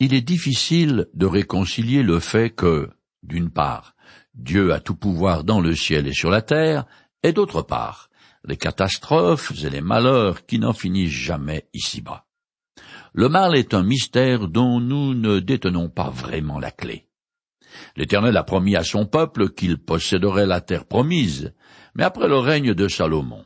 Il 0.00 0.14
est 0.14 0.20
difficile 0.22 1.08
de 1.14 1.26
réconcilier 1.26 2.04
le 2.04 2.20
fait 2.20 2.50
que, 2.50 2.90
d'une 3.24 3.50
part, 3.50 3.96
Dieu 4.34 4.72
a 4.72 4.78
tout 4.78 4.94
pouvoir 4.94 5.42
dans 5.42 5.60
le 5.60 5.74
ciel 5.74 6.06
et 6.06 6.12
sur 6.12 6.30
la 6.30 6.40
terre, 6.40 6.84
et 7.24 7.32
d'autre 7.32 7.62
part, 7.62 8.08
les 8.44 8.56
catastrophes 8.56 9.52
et 9.64 9.70
les 9.70 9.80
malheurs 9.80 10.46
qui 10.46 10.60
n'en 10.60 10.72
finissent 10.72 11.10
jamais 11.10 11.68
ici-bas. 11.74 12.26
Le 13.12 13.28
mal 13.28 13.56
est 13.56 13.74
un 13.74 13.82
mystère 13.82 14.46
dont 14.46 14.78
nous 14.78 15.14
ne 15.14 15.40
détenons 15.40 15.88
pas 15.88 16.10
vraiment 16.10 16.60
la 16.60 16.70
clé. 16.70 17.08
L'Éternel 17.96 18.36
a 18.36 18.44
promis 18.44 18.76
à 18.76 18.84
son 18.84 19.04
peuple 19.04 19.50
qu'il 19.50 19.78
posséderait 19.78 20.46
la 20.46 20.60
terre 20.60 20.84
promise, 20.84 21.52
mais 21.96 22.04
après 22.04 22.28
le 22.28 22.38
règne 22.38 22.72
de 22.72 22.86
Salomon, 22.86 23.44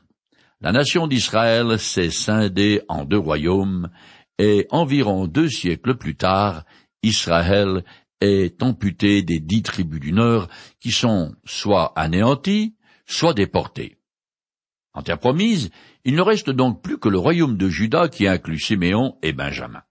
la 0.61 0.73
nation 0.73 1.07
d'Israël 1.07 1.79
s'est 1.79 2.11
scindée 2.11 2.82
en 2.89 3.05
deux 3.05 3.19
royaumes, 3.19 3.89
et 4.39 4.67
environ 4.71 5.27
deux 5.27 5.49
siècles 5.49 5.96
plus 5.96 6.17
tard, 6.17 6.64
Israël 7.03 7.85
est 8.21 8.63
amputé 8.63 9.23
des 9.23 9.40
dix 9.40 9.63
tribus 9.63 10.00
du 10.00 10.13
Nord 10.13 10.49
qui 10.81 10.93
sont 10.93 11.35
soit 11.45 11.93
anéanties, 11.96 12.76
soit 13.07 13.35
déportées. 13.35 13.99
En 14.95 15.03
terre 15.03 15.18
promise, 15.18 15.71
il 16.04 16.14
ne 16.14 16.23
reste 16.23 16.50
donc 16.50 16.82
plus 16.82 16.99
que 16.99 17.09
le 17.09 17.18
royaume 17.18 17.57
de 17.57 17.68
Juda 17.68 18.09
qui 18.09 18.26
inclut 18.29 18.61
Siméon 18.61 19.17
et 19.23 19.32
Benjamin. 19.32 19.82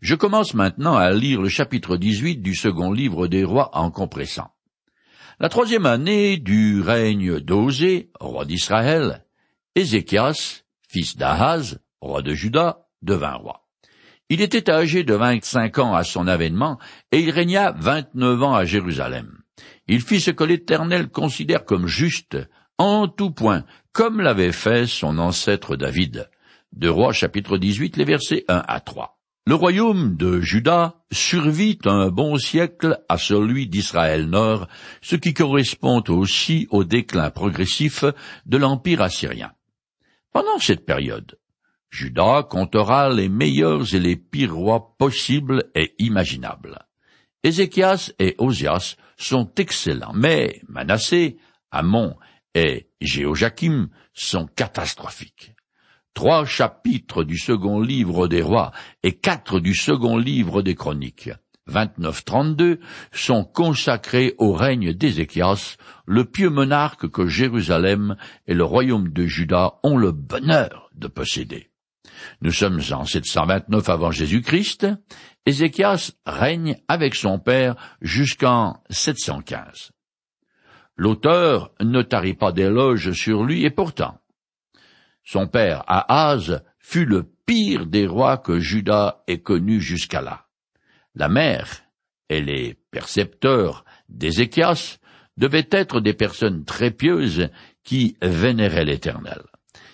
Je 0.00 0.14
commence 0.14 0.54
maintenant 0.54 0.96
à 0.96 1.10
lire 1.12 1.42
le 1.42 1.48
chapitre 1.48 1.96
18 1.96 2.36
du 2.36 2.54
second 2.54 2.92
livre 2.92 3.26
des 3.26 3.44
rois 3.44 3.70
en 3.76 3.90
compressant. 3.90 4.50
La 5.38 5.48
troisième 5.48 5.86
année 5.86 6.36
du 6.36 6.80
règne 6.80 7.38
d'Osée, 7.40 8.10
roi 8.18 8.44
d'Israël, 8.44 9.24
Ézéchias, 9.74 10.62
fils 10.88 11.16
d'Ahaz, 11.16 11.78
roi 12.00 12.22
de 12.22 12.34
Juda, 12.34 12.88
devint 13.02 13.34
roi. 13.34 13.67
Il 14.30 14.42
était 14.42 14.70
âgé 14.70 15.04
de 15.04 15.14
vingt-cinq 15.14 15.78
ans 15.78 15.94
à 15.94 16.04
son 16.04 16.26
avènement, 16.26 16.78
et 17.12 17.20
il 17.20 17.30
régna 17.30 17.72
vingt-neuf 17.72 18.42
ans 18.42 18.54
à 18.54 18.66
Jérusalem. 18.66 19.38
Il 19.86 20.02
fit 20.02 20.20
ce 20.20 20.30
que 20.30 20.44
l'Éternel 20.44 21.08
considère 21.08 21.64
comme 21.64 21.86
juste, 21.86 22.36
en 22.76 23.08
tout 23.08 23.30
point, 23.30 23.64
comme 23.92 24.20
l'avait 24.20 24.52
fait 24.52 24.86
son 24.86 25.18
ancêtre 25.18 25.76
David. 25.76 26.28
De 26.72 26.88
Rois 26.90 27.12
chapitre 27.12 27.56
18, 27.56 27.96
les 27.96 28.04
versets 28.04 28.44
1 28.48 28.62
à 28.68 28.80
3. 28.80 29.18
Le 29.46 29.54
royaume 29.54 30.14
de 30.14 30.42
Juda 30.42 30.96
survit 31.10 31.78
un 31.86 32.10
bon 32.10 32.36
siècle 32.36 33.00
à 33.08 33.16
celui 33.16 33.66
d'Israël 33.66 34.26
Nord, 34.26 34.68
ce 35.00 35.16
qui 35.16 35.32
correspond 35.32 36.02
aussi 36.08 36.68
au 36.70 36.84
déclin 36.84 37.30
progressif 37.30 38.04
de 38.44 38.58
l'Empire 38.58 39.00
assyrien. 39.00 39.52
Pendant 40.34 40.58
cette 40.58 40.84
période, 40.84 41.38
Judas 41.90 42.44
comptera 42.44 43.08
les 43.08 43.28
meilleurs 43.28 43.94
et 43.94 44.00
les 44.00 44.16
pires 44.16 44.54
rois 44.54 44.96
possibles 44.98 45.70
et 45.74 45.94
imaginables. 45.98 46.78
Ézéchias 47.42 48.12
et 48.18 48.34
Osias 48.38 48.96
sont 49.16 49.50
excellents, 49.56 50.12
mais 50.14 50.60
Manassé, 50.68 51.38
Amon 51.70 52.16
et 52.54 52.88
Jéhojakim 53.00 53.88
sont 54.12 54.46
catastrophiques. 54.46 55.52
Trois 56.14 56.44
chapitres 56.44 57.22
du 57.22 57.38
second 57.38 57.80
livre 57.80 58.26
des 58.26 58.42
rois 58.42 58.72
et 59.02 59.12
quatre 59.12 59.60
du 59.60 59.74
second 59.74 60.18
livre 60.18 60.62
des 60.62 60.74
chroniques, 60.74 61.30
29-32, 61.70 62.80
sont 63.12 63.44
consacrés 63.44 64.34
au 64.38 64.52
règne 64.52 64.92
d'Ézéchias, 64.92 65.76
le 66.06 66.24
pieux 66.24 66.50
monarque 66.50 67.08
que 67.08 67.26
Jérusalem 67.26 68.16
et 68.46 68.54
le 68.54 68.64
royaume 68.64 69.10
de 69.10 69.26
Juda 69.26 69.74
ont 69.82 69.96
le 69.96 70.12
bonheur 70.12 70.90
de 70.94 71.06
posséder. 71.06 71.70
Nous 72.40 72.52
sommes 72.52 72.80
en 72.90 73.04
729 73.04 73.88
avant 73.88 74.10
Jésus-Christ. 74.10 74.86
Ézéchias 75.46 76.12
règne 76.26 76.76
avec 76.88 77.14
son 77.14 77.38
père 77.38 77.76
jusqu'en 78.00 78.82
715. 78.90 79.92
L'auteur 80.96 81.72
ne 81.80 82.02
tarit 82.02 82.34
pas 82.34 82.52
d'éloges 82.52 83.12
sur 83.12 83.44
lui 83.44 83.64
et 83.64 83.70
pourtant, 83.70 84.18
son 85.24 85.46
père 85.46 85.84
Ahaz 85.86 86.62
fut 86.78 87.04
le 87.04 87.30
pire 87.46 87.86
des 87.86 88.06
rois 88.06 88.38
que 88.38 88.58
Juda 88.58 89.22
ait 89.26 89.42
connu 89.42 89.80
jusqu'à 89.80 90.22
là. 90.22 90.46
La 91.14 91.28
mère 91.28 91.82
et 92.28 92.40
les 92.40 92.74
percepteurs 92.90 93.84
d'Ézéchias 94.08 94.98
devaient 95.36 95.68
être 95.70 96.00
des 96.00 96.14
personnes 96.14 96.64
très 96.64 96.90
pieuses 96.90 97.48
qui 97.84 98.16
vénéraient 98.22 98.84
l'Éternel. 98.84 99.42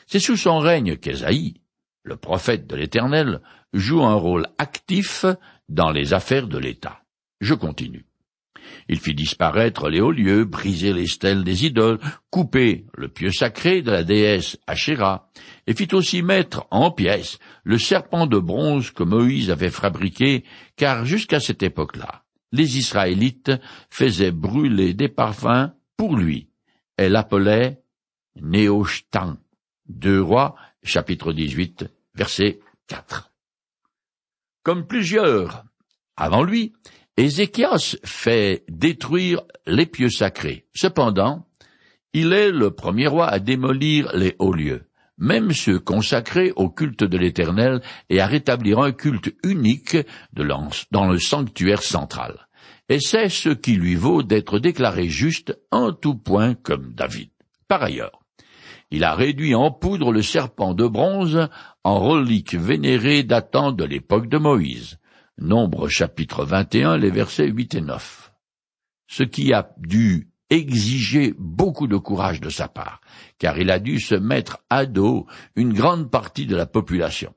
C'est 0.07 0.21
sous 0.21 0.37
son 0.37 0.59
règne 0.59 0.97
qu'Ésaïe, 0.97 1.61
le 2.05 2.17
prophète 2.17 2.67
de 2.67 2.77
l'Éternel, 2.77 3.41
joue 3.73 4.03
un 4.03 4.15
rôle 4.15 4.47
actif 4.59 5.25
dans 5.69 5.91
les 5.91 6.15
affaires 6.15 6.47
de 6.47 6.59
l'État. 6.59 7.01
Je 7.41 7.55
continue. 7.55 8.07
Il 8.89 8.99
fit 8.99 9.15
disparaître 9.15 9.89
les 9.89 10.01
hauts 10.01 10.13
lieux, 10.13 10.45
briser 10.45 10.93
les 10.93 11.07
stèles 11.07 11.45
des 11.45 11.67
idoles, 11.67 11.99
couper 12.31 12.87
le 12.97 13.09
pieu 13.09 13.31
sacré 13.31 13.83
de 13.83 13.91
la 13.91 14.05
déesse 14.05 14.59
Asherah, 14.67 15.29
et 15.67 15.75
fit 15.75 15.89
aussi 15.95 16.23
mettre 16.23 16.67
en 16.71 16.91
pièces 16.91 17.39
le 17.65 17.79
serpent 17.79 18.27
de 18.27 18.39
bronze 18.39 18.91
que 18.91 19.03
Moïse 19.03 19.51
avait 19.51 19.71
fabriqué, 19.71 20.45
car 20.77 21.05
jusqu'à 21.05 21.41
cette 21.41 21.63
époque-là, 21.63 22.25
les 22.53 22.79
Israélites 22.79 23.53
faisaient 23.91 24.31
brûler 24.31 24.95
des 24.95 25.09
parfums 25.09 25.73
pour 25.97 26.17
lui. 26.17 26.49
Elle 26.97 27.13
l'appelait 27.13 27.83
Néoshtan. 28.41 29.37
Deux 29.87 30.23
rois 30.23 30.57
chapitre 30.85 31.33
18, 31.33 31.87
verset 32.15 32.61
4. 32.89 33.33
Comme 34.63 34.87
plusieurs 34.87 35.65
avant 36.17 36.43
lui, 36.43 36.73
Ézéchias 37.17 37.97
fait 38.05 38.65
détruire 38.69 39.43
les 39.67 39.87
pieux 39.87 40.11
sacrés. 40.11 40.67
Cependant, 40.75 41.47
il 42.13 42.33
est 42.33 42.51
le 42.51 42.71
premier 42.71 43.07
roi 43.07 43.27
à 43.27 43.39
démolir 43.39 44.17
les 44.17 44.37
hauts 44.39 44.53
lieux, 44.53 44.89
même 45.19 45.53
ceux 45.53 45.79
consacrés 45.79 46.53
au 46.57 46.71
culte 46.71 47.05
de 47.05 47.19
l'Éternel, 47.19 47.83
et 48.11 48.21
à 48.21 48.27
rétablir 48.27 48.79
un 48.79 48.93
culte 48.93 49.35
unique 49.45 49.97
dans 50.33 51.07
le 51.07 51.19
sanctuaire 51.19 51.83
central. 51.83 52.47
Et 52.89 53.01
c'est 53.01 53.29
ce 53.29 53.49
qui 53.49 53.77
lui 53.77 53.95
vaut 53.95 54.23
d'être 54.23 54.59
déclaré 54.59 55.09
juste 55.09 55.59
en 55.71 55.93
tout 55.93 56.17
point 56.17 56.55
comme 56.55 56.95
David. 56.95 57.31
Par 57.67 57.83
ailleurs, 57.83 58.24
il 58.91 59.05
a 59.05 59.15
réduit 59.15 59.55
en 59.55 59.71
poudre 59.71 60.13
le 60.13 60.23
serpent 60.23 60.75
de 60.75 60.87
bronze 60.87 61.49
en 61.83 61.99
relique 61.99 62.55
vénérée 62.55 63.23
datant 63.23 63.73
de 63.73 63.85
l'époque 63.85 64.29
de 64.29 64.39
Moïse. 64.39 64.99
Nombre 65.39 65.89
chapitre 65.89 66.45
21, 66.45 66.97
les 66.97 67.11
versets 67.11 67.49
8 67.49 67.75
et 67.75 67.81
9. 67.81 68.33
Ce 69.09 69.23
qui 69.23 69.53
a 69.53 69.71
dû 69.79 70.31
exiger 70.51 71.35
beaucoup 71.39 71.87
de 71.87 71.97
courage 71.97 72.41
de 72.41 72.51
sa 72.51 72.69
part, 72.69 73.01
car 73.39 73.59
il 73.59 73.71
a 73.71 73.79
dû 73.79 73.99
se 73.99 74.15
mettre 74.15 74.59
à 74.71 74.87
dos 74.87 75.27
une 75.57 75.73
grande 75.73 76.11
partie 76.11 76.47
de 76.47 76.57
la 76.57 76.67
population. 76.67 77.35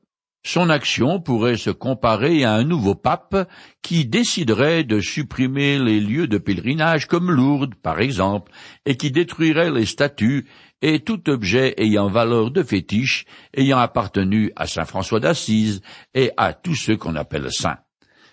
Son 0.47 0.69
action 0.69 1.19
pourrait 1.19 1.57
se 1.57 1.71
comparer 1.71 2.45
à 2.45 2.53
un 2.53 2.63
nouveau 2.63 2.95
pape 2.95 3.49
qui 3.81 4.05
déciderait 4.05 4.85
de 4.85 5.01
supprimer 5.01 5.77
les 5.77 5.99
lieux 5.99 6.27
de 6.27 6.37
pèlerinage 6.37 7.05
comme 7.05 7.31
Lourdes, 7.31 7.75
par 7.75 7.99
exemple, 7.99 8.53
et 8.85 8.95
qui 8.95 9.11
détruirait 9.11 9.71
les 9.71 9.85
statues 9.85 10.47
et 10.81 11.01
tout 11.01 11.29
objet 11.29 11.73
ayant 11.75 12.07
valeur 12.07 12.49
de 12.49 12.63
fétiche, 12.63 13.25
ayant 13.57 13.79
appartenu 13.79 14.53
à 14.55 14.67
saint 14.67 14.85
François 14.85 15.19
d'Assise 15.19 15.81
et 16.13 16.31
à 16.37 16.53
tous 16.53 16.75
ceux 16.75 16.95
qu'on 16.95 17.17
appelle 17.17 17.51
saints. 17.51 17.79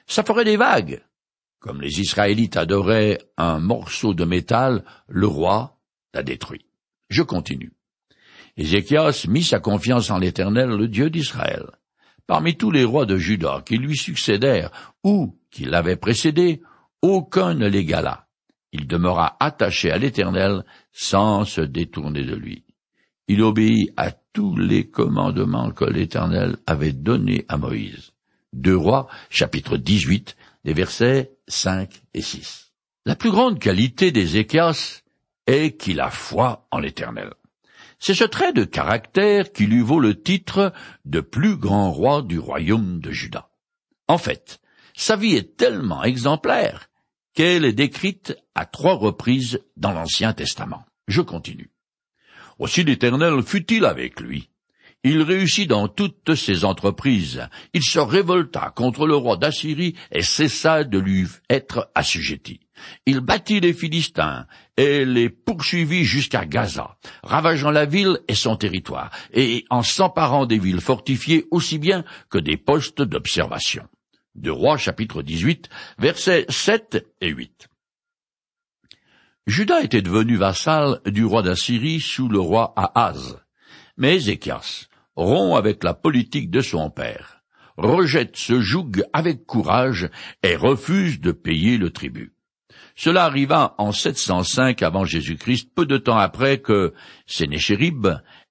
Ça 0.06 0.22
ferait 0.22 0.44
des 0.44 0.56
vagues. 0.56 1.02
Comme 1.58 1.80
les 1.80 1.98
Israélites 1.98 2.56
adoraient 2.56 3.18
un 3.36 3.58
morceau 3.58 4.14
de 4.14 4.24
métal, 4.24 4.84
le 5.08 5.26
roi 5.26 5.80
l'a 6.14 6.22
détruit. 6.22 6.64
Je 7.08 7.22
continue. 7.22 7.72
Ézéchias 8.56 9.26
mit 9.28 9.42
sa 9.42 9.58
confiance 9.58 10.12
en 10.12 10.18
l'Éternel, 10.18 10.68
le 10.68 10.86
Dieu 10.86 11.10
d'Israël. 11.10 11.64
Parmi 12.26 12.56
tous 12.56 12.70
les 12.70 12.84
rois 12.84 13.06
de 13.06 13.16
Juda 13.16 13.62
qui 13.66 13.76
lui 13.76 13.96
succédèrent 13.96 14.70
ou 15.02 15.38
qui 15.50 15.64
l'avaient 15.64 15.96
précédé, 15.96 16.62
aucun 17.02 17.54
ne 17.54 17.68
l'égala 17.68 18.24
il 18.74 18.88
demeura 18.88 19.36
attaché 19.38 19.92
à 19.92 19.98
l'Éternel 19.98 20.64
sans 20.92 21.44
se 21.44 21.60
détourner 21.60 22.24
de 22.24 22.34
lui. 22.34 22.64
Il 23.28 23.40
obéit 23.40 23.92
à 23.96 24.10
tous 24.10 24.56
les 24.56 24.90
commandements 24.90 25.70
que 25.70 25.84
l'Éternel 25.84 26.56
avait 26.66 26.92
donnés 26.92 27.44
à 27.48 27.56
Moïse. 27.56 28.10
Deux 28.52 28.76
rois, 28.76 29.06
chapitre 29.30 29.76
18, 29.76 30.36
les 30.64 30.74
versets 30.74 31.36
5 31.46 32.02
et 32.14 32.20
6. 32.20 32.72
La 33.06 33.14
plus 33.14 33.30
grande 33.30 33.60
qualité 33.60 34.10
d'Ézéchias 34.10 35.02
est 35.46 35.78
qu'il 35.78 36.00
a 36.00 36.10
foi 36.10 36.66
en 36.72 36.80
l'Éternel. 36.80 37.32
C'est 37.98 38.14
ce 38.14 38.24
trait 38.24 38.52
de 38.52 38.64
caractère 38.64 39.52
qui 39.52 39.66
lui 39.66 39.80
vaut 39.80 40.00
le 40.00 40.20
titre 40.20 40.72
de 41.04 41.20
plus 41.20 41.56
grand 41.56 41.90
roi 41.92 42.22
du 42.22 42.38
royaume 42.38 43.00
de 43.00 43.10
Juda. 43.10 43.50
En 44.08 44.18
fait, 44.18 44.60
sa 44.94 45.16
vie 45.16 45.34
est 45.34 45.56
tellement 45.56 46.04
exemplaire 46.04 46.88
qu'elle 47.34 47.64
est 47.64 47.72
décrite 47.72 48.36
à 48.54 48.64
trois 48.64 48.94
reprises 48.94 49.60
dans 49.76 49.92
l'Ancien 49.92 50.32
Testament. 50.32 50.84
Je 51.08 51.20
continue. 51.20 51.70
Aussi 52.58 52.84
l'Éternel 52.84 53.42
fut-il 53.42 53.84
avec 53.84 54.20
lui. 54.20 54.50
Il 55.02 55.20
réussit 55.20 55.68
dans 55.68 55.88
toutes 55.88 56.34
ses 56.34 56.64
entreprises. 56.64 57.46
Il 57.74 57.82
se 57.82 57.98
révolta 57.98 58.72
contre 58.74 59.06
le 59.06 59.16
roi 59.16 59.36
d'Assyrie 59.36 59.94
et 60.12 60.22
cessa 60.22 60.84
de 60.84 60.98
lui 60.98 61.26
être 61.50 61.90
assujetti. 61.94 62.60
Il 63.06 63.20
battit 63.20 63.60
les 63.60 63.72
Philistins 63.72 64.46
et 64.76 65.04
les 65.04 65.28
poursuivit 65.28 66.04
jusqu'à 66.04 66.44
Gaza, 66.44 66.96
ravageant 67.22 67.70
la 67.70 67.86
ville 67.86 68.18
et 68.28 68.34
son 68.34 68.56
territoire, 68.56 69.10
et 69.32 69.64
en 69.70 69.82
s'emparant 69.82 70.46
des 70.46 70.58
villes 70.58 70.80
fortifiées 70.80 71.46
aussi 71.50 71.78
bien 71.78 72.04
que 72.30 72.38
des 72.38 72.56
postes 72.56 73.02
d'observation. 73.02 73.86
De 74.34 74.50
Rois 74.50 74.78
chapitre 74.78 75.22
18, 75.22 75.68
versets 75.98 76.46
7 76.48 77.06
et 77.20 77.28
8. 77.28 77.68
Judas 79.46 79.82
était 79.82 80.02
devenu 80.02 80.36
vassal 80.36 81.00
du 81.04 81.24
roi 81.24 81.42
d'Assyrie 81.42 82.00
sous 82.00 82.28
le 82.28 82.40
roi 82.40 82.72
Ahaz. 82.76 83.36
Mais 83.96 84.16
Ézéchias, 84.16 84.88
rompt 85.16 85.56
avec 85.56 85.84
la 85.84 85.94
politique 85.94 86.50
de 86.50 86.62
son 86.62 86.90
père, 86.90 87.42
rejette 87.76 88.36
ce 88.36 88.60
joug 88.60 89.04
avec 89.12 89.44
courage 89.46 90.08
et 90.42 90.56
refuse 90.56 91.20
de 91.20 91.30
payer 91.30 91.76
le 91.76 91.90
tribut. 91.90 92.34
Cela 92.96 93.24
arriva 93.24 93.74
en 93.78 93.92
705 93.92 94.82
avant 94.82 95.04
Jésus-Christ, 95.04 95.70
peu 95.74 95.86
de 95.86 95.98
temps 95.98 96.18
après 96.18 96.58
que 96.58 96.94
Sénéchérib 97.26 98.06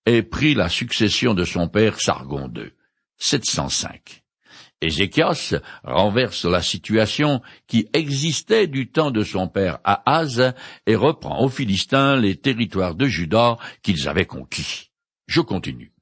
ait 0.05 0.23
pris 0.23 0.53
la 0.53 0.69
succession 0.69 1.33
de 1.33 1.45
son 1.45 1.67
père 1.67 1.99
Sargon 1.99 2.51
II. 2.55 2.71
705. 3.17 4.23
Ézéchias 4.81 5.55
renverse 5.83 6.43
la 6.43 6.61
situation 6.61 7.41
qui 7.67 7.87
existait 7.93 8.67
du 8.67 8.91
temps 8.91 9.11
de 9.11 9.23
son 9.23 9.47
père 9.47 9.79
Ahaz 9.85 10.53
et 10.85 10.95
reprend 10.95 11.41
aux 11.41 11.49
Philistins 11.49 12.17
les 12.17 12.35
territoires 12.35 12.95
de 12.95 13.05
Juda 13.05 13.57
qu'ils 13.81 14.09
avaient 14.09 14.25
conquis. 14.25 14.91
Je 15.27 15.39
continue. 15.39 15.93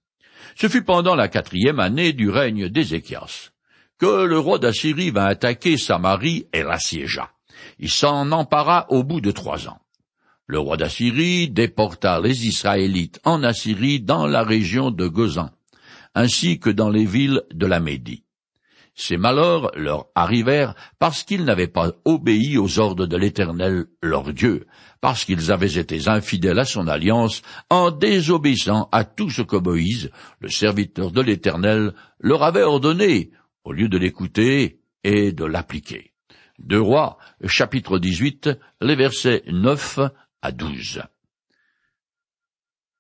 Ce 0.56 0.68
fut 0.68 0.84
pendant 0.84 1.16
la 1.16 1.28
quatrième 1.28 1.80
année 1.80 2.12
du 2.12 2.30
règne 2.30 2.70
d'Ézéchias 2.70 3.52
que 4.00 4.26
le 4.26 4.40
roi 4.40 4.58
d'Assyrie 4.58 5.12
vint 5.12 5.28
attaquer 5.28 5.78
Samarie 5.78 6.48
et 6.54 6.64
l'assiégea. 6.64 7.30
Il 7.82 7.90
s'en 7.90 8.32
empara 8.32 8.86
au 8.90 9.04
bout 9.04 9.22
de 9.22 9.32
trois 9.32 9.68
ans. 9.68 9.80
Le 10.46 10.60
roi 10.60 10.78
d'Assyrie 10.78 11.50
déporta 11.50 12.22
les 12.22 12.46
Israélites 12.46 13.20
en 13.24 13.42
Assyrie 13.42 14.00
dans 14.00 14.28
la 14.28 14.44
région 14.44 14.92
de 14.92 15.08
Gozan, 15.08 15.50
ainsi 16.14 16.60
que 16.60 16.70
dans 16.70 16.92
les 16.92 17.06
villes 17.06 17.42
de 17.52 17.66
la 17.66 17.80
Médie. 17.80 18.24
Ces 18.94 19.18
malheurs 19.18 19.72
leur 19.76 20.08
arrivèrent 20.14 20.76
parce 21.00 21.24
qu'ils 21.24 21.44
n'avaient 21.44 21.68
pas 21.68 21.94
obéi 22.06 22.60
aux 22.60 22.78
ordres 22.78 23.08
de 23.08 23.18
l'Éternel 23.18 23.86
leur 24.04 24.32
Dieu, 24.32 24.68
parce 25.00 25.26
qu'ils 25.26 25.52
avaient 25.52 25.80
été 25.80 26.08
infidèles 26.08 26.60
à 26.60 26.66
son 26.66 26.88
alliance 26.88 27.42
en 27.72 27.90
désobéissant 27.90 28.90
à 28.92 29.06
tout 29.06 29.32
ce 29.32 29.42
que 29.42 29.56
Moïse, 29.56 30.12
le 30.40 30.50
serviteur 30.50 31.10
de 31.10 31.22
l'Éternel, 31.22 31.96
leur 32.20 32.44
avait 32.44 32.62
ordonné, 32.62 33.32
au 33.64 33.72
lieu 33.72 33.88
de 33.90 33.98
l'écouter 33.98 34.82
et 35.04 35.32
de 35.32 35.46
l'appliquer. 35.46 36.11
Deux 36.64 36.82
Rois, 36.82 37.18
chapitre 37.46 37.98
18, 37.98 38.50
les 38.82 38.96
versets 38.96 39.44
9 39.48 40.00
à 40.44 40.52
12. 40.52 41.02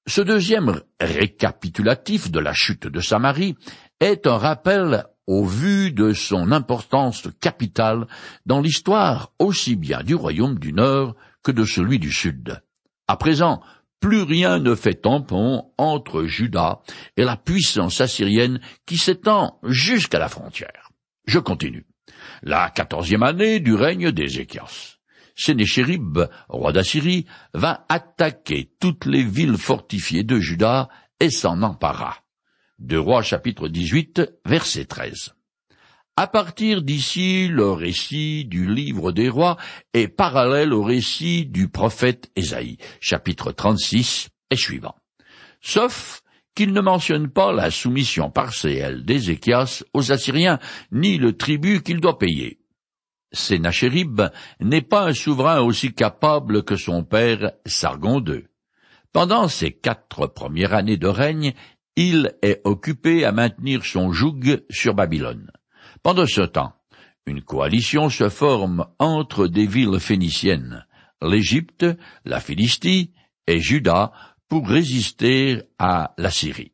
Ce 0.07 0.21
deuxième 0.21 0.81
récapitulatif 0.99 2.31
de 2.31 2.39
la 2.39 2.53
chute 2.53 2.87
de 2.87 2.99
Samarie 2.99 3.55
est 3.99 4.25
un 4.25 4.37
rappel 4.37 5.05
au 5.27 5.45
vu 5.45 5.91
de 5.91 6.11
son 6.11 6.51
importance 6.51 7.29
capitale 7.39 8.07
dans 8.47 8.61
l'histoire 8.61 9.31
aussi 9.37 9.75
bien 9.75 10.01
du 10.01 10.15
royaume 10.15 10.57
du 10.57 10.73
Nord 10.73 11.15
que 11.43 11.51
de 11.51 11.63
celui 11.63 11.99
du 11.99 12.11
Sud. 12.11 12.61
À 13.07 13.15
présent, 13.15 13.61
plus 13.99 14.23
rien 14.23 14.57
ne 14.57 14.73
fait 14.73 14.95
tampon 14.95 15.71
entre 15.77 16.23
Juda 16.23 16.81
et 17.15 17.23
la 17.23 17.37
puissance 17.37 18.01
assyrienne 18.01 18.59
qui 18.87 18.97
s'étend 18.97 19.59
jusqu'à 19.63 20.17
la 20.17 20.29
frontière. 20.29 20.89
Je 21.27 21.37
continue. 21.37 21.85
La 22.41 22.71
quatorzième 22.71 23.23
année 23.23 23.59
du 23.59 23.75
règne 23.75 24.11
d'Ézéchias. 24.11 24.97
Sénéchérib, 25.35 26.19
roi 26.49 26.71
d'Assyrie, 26.71 27.25
vint 27.53 27.79
attaquer 27.87 28.71
toutes 28.79 29.05
les 29.05 29.23
villes 29.23 29.57
fortifiées 29.57 30.23
de 30.23 30.39
Juda 30.39 30.89
et 31.19 31.29
s'en 31.29 31.61
empara. 31.61 32.17
De 32.79 32.97
Rois 32.97 33.21
chapitre 33.21 33.67
18, 33.67 34.21
verset 34.45 34.85
13. 34.85 35.35
À 36.17 36.27
partir 36.27 36.81
d'ici, 36.81 37.47
le 37.47 37.71
récit 37.71 38.45
du 38.45 38.67
livre 38.67 39.11
des 39.11 39.29
rois 39.29 39.57
est 39.93 40.07
parallèle 40.07 40.73
au 40.73 40.83
récit 40.83 41.45
du 41.45 41.69
prophète 41.69 42.31
Ésaïe, 42.35 42.77
chapitre 42.99 43.51
36 43.51 44.29
et 44.49 44.55
suivant. 44.55 44.95
Sauf 45.61 46.20
qu'il 46.55 46.73
ne 46.73 46.81
mentionne 46.81 47.29
pas 47.29 47.51
la 47.51 47.71
soumission 47.71 48.29
partielle 48.29 49.05
d'Ézéchias 49.05 49.83
aux 49.93 50.11
Assyriens, 50.11 50.59
ni 50.91 51.17
le 51.17 51.33
tribut 51.37 51.81
qu'il 51.81 51.99
doit 52.01 52.17
payer. 52.17 52.59
Sénachérib 53.33 54.21
n'est 54.59 54.81
pas 54.81 55.07
un 55.07 55.13
souverain 55.13 55.61
aussi 55.61 55.93
capable 55.93 56.63
que 56.63 56.75
son 56.75 57.03
père 57.03 57.53
Sargon 57.65 58.23
II. 58.25 58.45
Pendant 59.13 59.47
ses 59.47 59.71
quatre 59.71 60.27
premières 60.27 60.73
années 60.73 60.97
de 60.97 61.07
règne, 61.07 61.53
il 61.95 62.33
est 62.41 62.61
occupé 62.63 63.25
à 63.25 63.31
maintenir 63.31 63.85
son 63.85 64.11
joug 64.11 64.61
sur 64.69 64.93
Babylone. 64.93 65.51
Pendant 66.03 66.25
ce 66.25 66.41
temps, 66.41 66.73
une 67.25 67.41
coalition 67.41 68.09
se 68.09 68.29
forme 68.29 68.87
entre 68.99 69.47
des 69.47 69.67
villes 69.67 69.99
phéniciennes, 69.99 70.85
l'Égypte, 71.21 71.85
la 72.25 72.39
Philistie 72.39 73.13
et 73.47 73.59
Juda, 73.59 74.11
pour 74.51 74.67
résister 74.67 75.61
à 75.79 76.13
la 76.17 76.29
Syrie. 76.29 76.73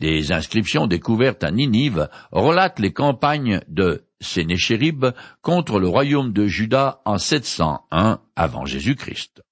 Des 0.00 0.32
inscriptions 0.32 0.86
découvertes 0.86 1.44
à 1.44 1.50
Ninive 1.50 2.08
relatent 2.32 2.78
les 2.78 2.94
campagnes 2.94 3.60
de 3.68 4.06
Sénéchérib 4.22 5.04
contre 5.42 5.80
le 5.80 5.86
royaume 5.86 6.32
de 6.32 6.46
Juda 6.46 7.02
en 7.04 7.18
701 7.18 8.20
avant 8.36 8.64
Jésus-Christ. 8.64 9.42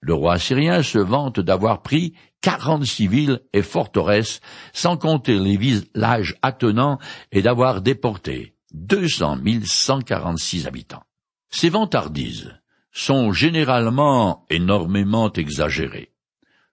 Le 0.00 0.14
roi 0.14 0.32
assyrien 0.32 0.82
se 0.82 0.96
vante 0.96 1.40
d'avoir 1.40 1.82
pris 1.82 2.14
quarante-six 2.40 3.06
villes 3.06 3.42
et 3.52 3.60
forteresses, 3.60 4.40
sans 4.72 4.96
compter 4.96 5.38
les 5.38 5.58
villages 5.58 6.36
attenants, 6.40 6.98
et 7.32 7.42
d'avoir 7.42 7.82
déporté 7.82 8.54
deux 8.72 9.08
cent 9.08 9.36
mille 9.36 9.66
cent 9.66 10.00
quarante-six 10.00 10.66
habitants. 10.66 11.04
Ces 11.50 11.68
vantardises 11.68 12.58
sont 12.92 13.30
généralement 13.32 14.46
énormément 14.48 15.30
exagérées. 15.30 16.14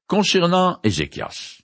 Concernant 0.07 0.79
Ézéchias, 0.83 1.63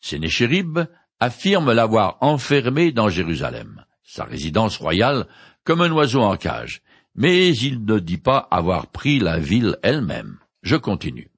Sénéchérib 0.00 0.80
affirme 1.20 1.72
l'avoir 1.72 2.18
enfermé 2.20 2.90
dans 2.90 3.08
Jérusalem, 3.08 3.84
sa 4.02 4.24
résidence 4.24 4.78
royale, 4.78 5.28
comme 5.62 5.82
un 5.82 5.92
oiseau 5.92 6.20
en 6.20 6.36
cage, 6.36 6.82
mais 7.14 7.56
il 7.56 7.84
ne 7.84 8.00
dit 8.00 8.18
pas 8.18 8.48
avoir 8.50 8.88
pris 8.88 9.20
la 9.20 9.38
ville 9.38 9.76
elle-même. 9.84 10.40
Je 10.62 10.74
continue. 10.74 11.30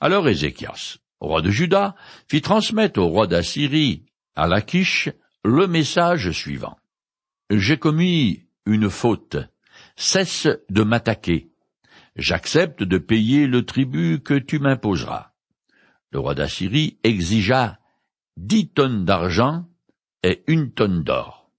Alors 0.00 0.28
Ézéchias, 0.28 0.96
roi 1.20 1.40
de 1.40 1.50
Juda, 1.50 1.94
fit 2.28 2.42
transmettre 2.42 3.00
au 3.00 3.06
roi 3.06 3.28
d'Assyrie, 3.28 4.06
à 4.34 4.48
Lachish, 4.48 5.08
le 5.44 5.68
message 5.68 6.32
suivant. 6.32 6.76
J'ai 7.48 7.78
commis 7.78 8.42
une 8.66 8.90
faute. 8.90 9.36
Cesse 9.94 10.48
de 10.68 10.82
m'attaquer. 10.82 11.52
J'accepte 12.16 12.82
de 12.82 12.98
payer 12.98 13.46
le 13.46 13.64
tribut 13.64 14.20
que 14.20 14.34
tu 14.34 14.58
m'imposeras. 14.58 15.35
Le 16.16 16.20
roi 16.20 16.34
d'Assyrie 16.34 16.96
exigea 17.04 17.78
dix 18.38 18.70
tonnes 18.70 19.04
d'argent 19.04 19.66
et 20.22 20.44
une 20.46 20.72
tonne 20.72 21.02
d'or. 21.02 21.50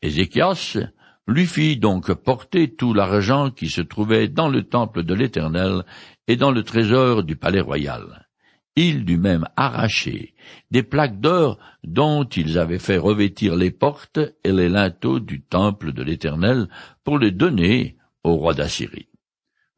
Ézéchias 0.00 0.78
lui 1.26 1.44
fit 1.44 1.76
donc 1.76 2.14
porter 2.14 2.72
tout 2.72 2.94
l'argent 2.94 3.50
qui 3.50 3.68
se 3.68 3.80
trouvait 3.80 4.28
dans 4.28 4.48
le 4.48 4.62
temple 4.62 5.02
de 5.02 5.12
l'Éternel 5.12 5.82
et 6.28 6.36
dans 6.36 6.52
le 6.52 6.62
trésor 6.62 7.24
du 7.24 7.34
palais 7.34 7.60
royal. 7.60 8.28
Il 8.76 9.04
dut 9.04 9.18
même 9.18 9.48
arracher 9.56 10.34
des 10.70 10.84
plaques 10.84 11.18
d'or 11.18 11.58
dont 11.82 12.22
ils 12.22 12.60
avaient 12.60 12.78
fait 12.78 12.96
revêtir 12.96 13.56
les 13.56 13.72
portes 13.72 14.20
et 14.44 14.52
les 14.52 14.68
linteaux 14.68 15.18
du 15.18 15.42
temple 15.42 15.90
de 15.92 16.04
l'Éternel 16.04 16.68
pour 17.02 17.18
les 17.18 17.32
donner 17.32 17.96
au 18.22 18.36
roi 18.36 18.54
d'Assyrie. 18.54 19.08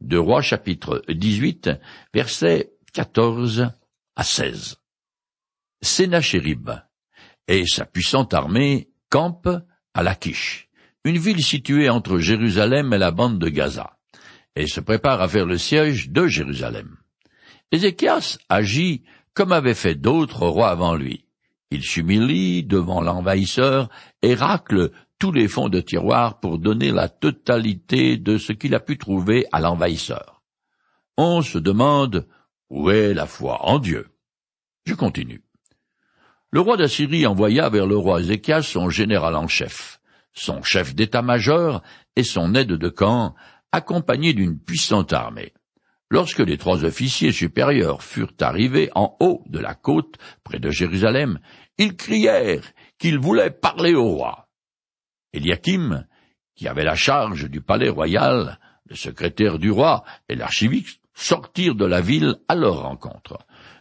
De 0.02 0.18
Rois 0.18 0.42
chapitre 0.42 1.02
18, 1.08 1.70
versets 2.12 2.74
14 2.92 3.72
à 4.16 4.24
16. 4.24 4.76
Sénachérib 5.80 6.70
et 7.48 7.66
sa 7.66 7.86
puissante 7.86 8.34
armée 8.34 8.90
campent 9.10 9.62
à 9.94 10.02
Lachish, 10.02 10.68
une 11.04 11.18
ville 11.18 11.42
située 11.42 11.88
entre 11.90 12.18
Jérusalem 12.18 12.92
et 12.92 12.98
la 12.98 13.10
bande 13.10 13.38
de 13.38 13.48
Gaza 13.48 13.96
et 14.54 14.66
se 14.66 14.80
prépare 14.80 15.20
à 15.20 15.28
faire 15.28 15.46
le 15.46 15.58
siège 15.58 16.10
de 16.10 16.26
Jérusalem. 16.26 16.96
Ézéchias 17.70 18.38
agit 18.48 19.02
comme 19.34 19.52
avaient 19.52 19.74
fait 19.74 19.94
d'autres 19.94 20.46
rois 20.46 20.70
avant 20.70 20.94
lui. 20.94 21.24
Il 21.70 21.82
s'humilie 21.82 22.64
devant 22.64 23.00
l'envahisseur 23.00 23.88
et 24.20 24.34
racle 24.34 24.90
tous 25.18 25.32
les 25.32 25.48
fonds 25.48 25.70
de 25.70 25.80
tiroir 25.80 26.38
pour 26.40 26.58
donner 26.58 26.90
la 26.90 27.08
totalité 27.08 28.18
de 28.18 28.36
ce 28.36 28.52
qu'il 28.52 28.74
a 28.74 28.80
pu 28.80 28.98
trouver 28.98 29.46
à 29.52 29.60
l'envahisseur. 29.60 30.42
On 31.16 31.40
se 31.40 31.58
demande 31.58 32.26
où 32.72 32.90
est 32.90 33.12
la 33.12 33.26
foi 33.26 33.66
en 33.66 33.78
Dieu? 33.78 34.08
Je 34.86 34.94
continue. 34.94 35.42
Le 36.50 36.60
roi 36.60 36.78
d'Assyrie 36.78 37.26
envoya 37.26 37.68
vers 37.68 37.86
le 37.86 37.96
roi 37.96 38.20
Ézéchias 38.20 38.62
son 38.62 38.88
général 38.88 39.36
en 39.36 39.46
chef, 39.46 40.00
son 40.32 40.62
chef 40.62 40.94
d'état-major 40.94 41.82
et 42.16 42.24
son 42.24 42.54
aide 42.54 42.72
de 42.72 42.88
camp, 42.88 43.34
accompagnés 43.72 44.32
d'une 44.32 44.58
puissante 44.58 45.12
armée. 45.12 45.52
Lorsque 46.10 46.40
les 46.40 46.56
trois 46.56 46.84
officiers 46.84 47.32
supérieurs 47.32 48.02
furent 48.02 48.34
arrivés 48.40 48.90
en 48.94 49.16
haut 49.20 49.44
de 49.46 49.58
la 49.58 49.74
côte, 49.74 50.16
près 50.42 50.58
de 50.58 50.70
Jérusalem, 50.70 51.40
ils 51.76 51.94
crièrent 51.94 52.72
qu'ils 52.98 53.18
voulaient 53.18 53.50
parler 53.50 53.94
au 53.94 54.04
roi. 54.04 54.48
Eliakim, 55.34 56.06
qui 56.54 56.68
avait 56.68 56.84
la 56.84 56.96
charge 56.96 57.50
du 57.50 57.60
palais 57.60 57.88
royal, 57.90 58.58
le 58.86 58.96
secrétaire 58.96 59.58
du 59.58 59.70
roi 59.70 60.04
et 60.28 60.34
l'archiviste 60.36 61.01
sortirent 61.14 61.74
de 61.74 61.84
la 61.84 62.00
ville 62.00 62.36
à 62.48 62.54
leur 62.54 62.82
rencontre. 62.82 63.38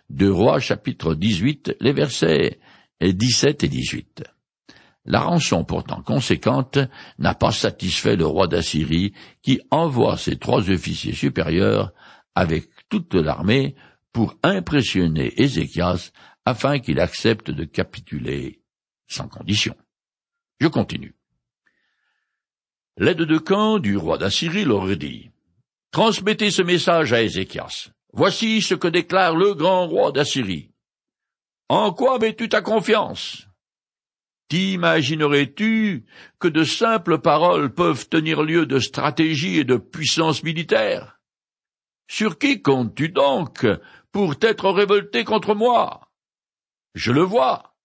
Deux 0.10 0.32
rois 0.32 0.60
chapitre 0.60 1.16
18, 1.16 1.78
les 1.80 1.94
versets 1.94 2.60
17 3.02 3.64
et 3.64 3.68
18. 3.68 4.24
La 5.06 5.22
rançon 5.22 5.64
pourtant 5.64 6.04
conséquente 6.04 6.78
n'a 7.18 7.34
pas 7.34 7.52
satisfait 7.52 8.16
le 8.16 8.26
roi 8.26 8.48
d'Assyrie 8.48 9.14
qui 9.42 9.60
envoie 9.72 10.18
ses 10.18 10.38
trois 10.38 10.70
officiers 10.70 11.14
supérieurs 11.14 11.92
avec 12.36 12.70
toute 12.90 13.16
l'armée 13.16 13.76
pour 14.14 14.36
impressionner 14.44 15.34
Ézéchias 15.42 16.12
afin 16.46 16.80
qu'il 16.80 17.00
accepte 17.00 17.50
de 17.50 17.64
capituler 17.64 18.62
sans 19.08 19.28
condition. 19.28 19.76
Je 20.60 20.68
continue. 20.68 21.16
L'aide 22.98 23.22
de 23.24 23.38
camp 23.38 23.80
du 23.80 23.98
roi 23.98 24.18
d'Assyrie 24.18 24.66
leur 24.66 24.86
dit 24.98 25.31
Transmettez 25.92 26.52
ce 26.52 26.62
message 26.62 27.12
à 27.12 27.22
Ézéchias. 27.22 27.90
Voici 28.14 28.62
ce 28.62 28.76
que 28.76 28.88
déclare 28.88 29.36
le 29.36 29.54
grand 29.54 29.88
roi 29.88 30.14
d'Assyrie. 30.14 30.72
En 31.68 31.92
quoi 31.92 32.18
mets-tu 32.18 32.48
ta 32.48 32.62
confiance? 32.62 33.48
T'imaginerais-tu 34.48 36.06
que 36.40 36.48
de 36.48 36.64
simples 36.64 37.20
paroles 37.20 37.74
peuvent 37.74 38.08
tenir 38.08 38.44
lieu 38.44 38.66
de 38.66 38.80
stratégie 38.80 39.58
et 39.58 39.64
de 39.66 39.76
puissance 39.76 40.44
militaire? 40.44 41.20
Sur 42.10 42.38
qui 42.38 42.62
comptes-tu 42.62 43.10
donc 43.10 43.68
pour 44.14 44.40
t'être 44.40 44.70
révolté 44.70 45.26
contre 45.26 45.56
moi? 45.56 46.10
Je 46.96 47.12
le 47.12 47.22
vois. 47.22 47.76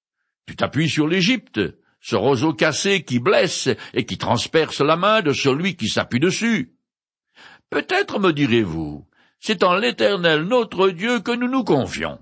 Tu 0.47 0.55
t'appuies 0.55 0.91
sur 0.91 1.09
l'Égypte, 1.09 1.61
ce 2.01 2.15
roseau 2.15 2.53
cassé 2.53 3.03
qui 3.03 3.19
blesse 3.19 3.69
et 3.95 4.07
qui 4.07 4.17
transperce 4.17 4.81
la 4.81 4.97
main 4.97 5.23
de 5.23 5.33
celui 5.33 5.75
qui 5.75 5.89
s'appuie 5.89 6.21
dessus. 6.21 6.76
Peut-être 7.71 8.21
me 8.21 8.33
direz-vous, 8.33 9.07
c'est 9.41 9.63
en 9.63 9.77
l'Éternel 9.77 10.43
notre 10.43 10.91
Dieu 10.91 11.21
que 11.21 11.33
nous 11.33 11.49
nous 11.49 11.65
confions. 11.65 12.19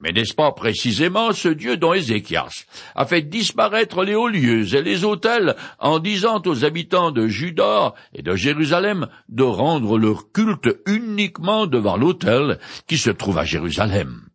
Mais 0.00 0.12
n'est-ce 0.12 0.34
pas 0.34 0.52
précisément 0.52 1.32
ce 1.32 1.48
Dieu 1.48 1.76
dont 1.76 1.92
Ézéchias 1.92 2.66
a 2.94 3.04
fait 3.04 3.22
disparaître 3.22 4.04
les 4.04 4.14
hauts 4.14 4.28
lieux 4.28 4.74
et 4.74 4.82
les 4.82 5.04
autels 5.04 5.56
en 5.80 5.98
disant 5.98 6.40
aux 6.46 6.64
habitants 6.64 7.10
de 7.10 7.26
Juda 7.26 7.94
et 8.12 8.22
de 8.22 8.36
Jérusalem 8.36 9.08
de 9.28 9.42
rendre 9.42 9.98
leur 9.98 10.30
culte 10.30 10.68
uniquement 10.86 11.66
devant 11.66 11.96
l'autel 11.96 12.60
qui 12.86 12.96
se 12.96 13.10
trouve 13.10 13.38
à 13.38 13.44
Jérusalem? 13.44 14.28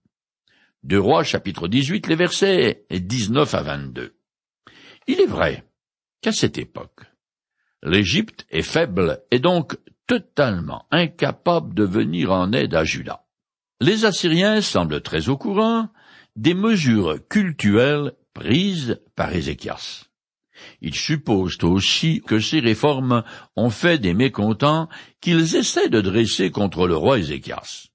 Deux 0.83 0.99
Rois 0.99 1.23
chapitre 1.23 1.69
18 1.69 2.07
les 2.07 2.15
versets 2.15 2.85
19 2.91 3.53
à 3.53 3.61
22. 3.61 4.15
Il 5.07 5.21
est 5.21 5.27
vrai 5.27 5.63
qu'à 6.21 6.33
cette 6.33 6.57
époque, 6.57 7.03
l'Égypte 7.83 8.45
est 8.49 8.63
faible 8.63 9.21
et 9.31 9.39
donc 9.39 9.77
totalement 10.07 10.85
incapable 10.91 11.73
de 11.73 11.83
venir 11.83 12.31
en 12.31 12.51
aide 12.51 12.75
à 12.75 12.83
Juda. 12.83 13.25
Les 13.81 14.05
Assyriens 14.05 14.61
semblent 14.61 15.01
très 15.01 15.29
au 15.29 15.37
courant 15.37 15.89
des 16.35 16.53
mesures 16.53 17.19
cultuelles 17.27 18.13
prises 18.33 18.99
par 19.15 19.33
Ézéchias. 19.33 20.05
Ils 20.81 20.95
supposent 20.95 21.63
aussi 21.63 22.21
que 22.25 22.39
ces 22.39 22.59
réformes 22.59 23.23
ont 23.55 23.69
fait 23.69 23.99
des 23.99 24.13
mécontents 24.13 24.87
qu'ils 25.21 25.55
essaient 25.55 25.89
de 25.89 26.01
dresser 26.01 26.51
contre 26.51 26.87
le 26.87 26.95
roi 26.95 27.19
Ézéchias. 27.19 27.87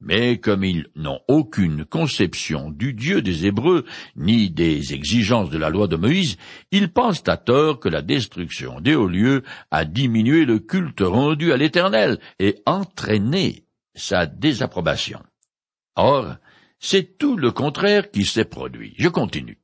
Mais 0.00 0.38
comme 0.38 0.64
ils 0.64 0.86
n'ont 0.96 1.20
aucune 1.28 1.84
conception 1.84 2.70
du 2.70 2.94
Dieu 2.94 3.20
des 3.20 3.46
Hébreux, 3.46 3.84
ni 4.16 4.50
des 4.50 4.94
exigences 4.94 5.50
de 5.50 5.58
la 5.58 5.68
loi 5.68 5.88
de 5.88 5.96
Moïse, 5.96 6.38
ils 6.70 6.90
pensent 6.90 7.24
à 7.26 7.36
tort 7.36 7.80
que 7.80 7.88
la 7.90 8.00
destruction 8.00 8.80
des 8.80 8.94
hauts 8.94 9.08
lieux 9.08 9.42
a 9.70 9.84
diminué 9.84 10.46
le 10.46 10.58
culte 10.58 11.02
rendu 11.02 11.52
à 11.52 11.58
l'Éternel 11.58 12.18
et 12.38 12.56
entraîné 12.64 13.64
sa 13.94 14.24
désapprobation. 14.24 15.22
Or, 15.96 16.36
c'est 16.78 17.18
tout 17.18 17.36
le 17.36 17.50
contraire 17.50 18.10
qui 18.10 18.24
s'est 18.24 18.46
produit. 18.46 18.94
Je 18.96 19.08
continue. 19.08 19.58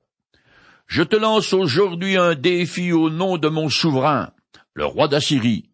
Je 0.87 1.03
te 1.03 1.17
lance 1.17 1.55
aujourd'hui 1.55 2.17
un 2.17 2.35
défi 2.35 2.93
au 2.93 3.09
nom 3.09 3.39
de 3.39 3.49
mon 3.49 3.71
souverain, 3.71 4.33
le 4.75 4.85
roi 4.85 5.09
d'Assyrie. 5.09 5.66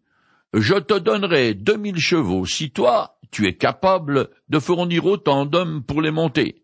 Je 0.53 0.75
te 0.75 0.99
donnerai 0.99 1.55
deux 1.55 1.77
mille 1.77 1.97
chevaux 1.97 2.45
si 2.45 2.69
toi, 2.69 3.17
tu 3.31 3.47
es 3.47 3.55
capable 3.55 4.29
de 4.49 4.59
fournir 4.59 5.05
autant 5.05 5.47
d'hommes 5.47 5.83
pour 5.83 5.99
les 5.99 6.11
monter. 6.11 6.63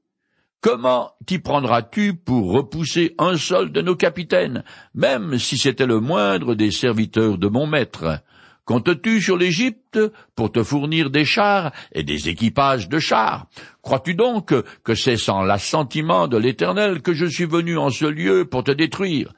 Comment 0.61 1.13
t'y 1.25 1.39
prendras-tu 1.39 2.13
pour 2.13 2.51
repousser 2.51 3.15
un 3.17 3.35
seul 3.35 3.71
de 3.71 3.81
nos 3.81 3.95
capitaines, 3.95 4.63
même 4.93 5.39
si 5.39 5.57
c'était 5.57 5.87
le 5.87 5.99
moindre 5.99 6.53
des 6.53 6.69
serviteurs 6.69 7.39
de 7.39 7.47
mon 7.47 7.65
maître? 7.65 8.21
Comptes-tu 8.65 9.21
sur 9.21 9.37
l'Égypte 9.37 9.99
pour 10.35 10.51
te 10.51 10.61
fournir 10.61 11.09
des 11.09 11.25
chars 11.25 11.71
et 11.91 12.03
des 12.03 12.29
équipages 12.29 12.89
de 12.89 12.99
chars? 12.99 13.47
Crois-tu 13.81 14.13
donc 14.13 14.53
que 14.83 14.93
c'est 14.93 15.17
sans 15.17 15.41
l'assentiment 15.41 16.27
de 16.27 16.37
l'Éternel 16.37 17.01
que 17.01 17.13
je 17.13 17.25
suis 17.25 17.45
venu 17.45 17.79
en 17.79 17.89
ce 17.89 18.05
lieu 18.05 18.45
pour 18.45 18.63
te 18.63 18.71
détruire? 18.71 19.33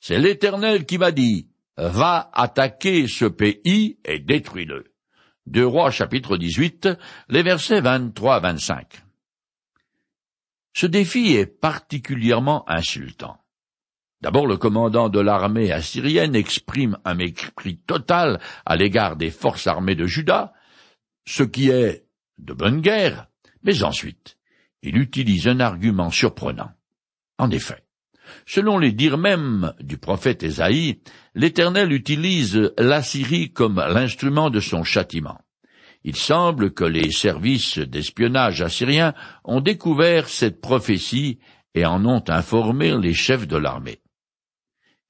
C'est 0.00 0.18
l'Éternel 0.18 0.84
qui 0.84 0.98
m'a 0.98 1.12
dit 1.12 1.49
Va 1.82 2.30
attaquer 2.34 3.08
ce 3.08 3.24
pays 3.24 3.98
et 4.04 4.18
détruis-le. 4.18 4.92
Deux 5.46 5.66
Rois 5.66 5.90
chapitre 5.90 6.36
18, 6.36 6.90
les 7.30 7.42
versets 7.42 7.80
23 7.80 8.34
à 8.34 8.40
25. 8.40 9.02
Ce 10.74 10.86
défi 10.86 11.32
est 11.32 11.46
particulièrement 11.46 12.68
insultant. 12.68 13.38
D'abord, 14.20 14.46
le 14.46 14.58
commandant 14.58 15.08
de 15.08 15.20
l'armée 15.20 15.72
assyrienne 15.72 16.34
exprime 16.34 16.98
un 17.06 17.14
mépris 17.14 17.78
total 17.78 18.40
à 18.66 18.76
l'égard 18.76 19.16
des 19.16 19.30
forces 19.30 19.66
armées 19.66 19.94
de 19.94 20.04
Juda, 20.04 20.52
ce 21.26 21.44
qui 21.44 21.70
est 21.70 22.04
de 22.36 22.52
bonne 22.52 22.82
guerre, 22.82 23.28
mais 23.62 23.82
ensuite, 23.82 24.36
il 24.82 24.98
utilise 24.98 25.48
un 25.48 25.60
argument 25.60 26.10
surprenant. 26.10 26.72
En 27.38 27.50
effet, 27.50 27.82
selon 28.46 28.78
les 28.78 28.92
dires 28.92 29.18
mêmes 29.18 29.72
du 29.80 29.98
prophète 29.98 30.42
Ésaïe, 30.42 31.00
l'Éternel 31.34 31.92
utilise 31.92 32.72
l'Assyrie 32.78 33.52
comme 33.52 33.76
l'instrument 33.76 34.50
de 34.50 34.60
son 34.60 34.84
châtiment. 34.84 35.38
Il 36.02 36.16
semble 36.16 36.72
que 36.72 36.84
les 36.84 37.10
services 37.10 37.78
d'espionnage 37.78 38.62
assyriens 38.62 39.14
ont 39.44 39.60
découvert 39.60 40.28
cette 40.28 40.60
prophétie 40.60 41.38
et 41.74 41.84
en 41.84 42.04
ont 42.06 42.24
informé 42.28 42.96
les 42.96 43.14
chefs 43.14 43.46
de 43.46 43.56
l'armée. 43.56 44.00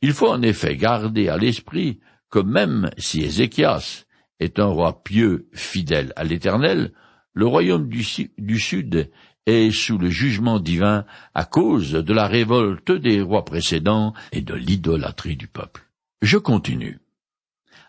Il 0.02 0.12
faut 0.12 0.30
en 0.30 0.42
effet 0.42 0.76
garder 0.76 1.28
à 1.28 1.36
l'esprit 1.36 2.00
que 2.30 2.38
même 2.38 2.90
si 2.96 3.22
Ézéchias 3.22 4.04
est 4.38 4.58
un 4.58 4.66
roi 4.66 5.02
pieux 5.02 5.48
fidèle 5.52 6.12
à 6.16 6.24
l'Éternel, 6.24 6.92
le 7.32 7.46
royaume 7.46 7.88
du, 7.88 8.04
du, 8.38 8.58
Sud 8.58 9.10
est 9.50 9.70
sous 9.70 9.98
le 9.98 10.08
jugement 10.08 10.58
divin 10.58 11.04
à 11.34 11.44
cause 11.44 11.92
de 11.92 12.12
la 12.12 12.26
révolte 12.26 12.92
des 12.92 13.20
rois 13.20 13.44
précédents 13.44 14.14
et 14.32 14.40
de 14.40 14.54
l'idolâtrie 14.54 15.36
du 15.36 15.48
peuple. 15.48 15.82
Je 16.22 16.38
continue. 16.38 16.98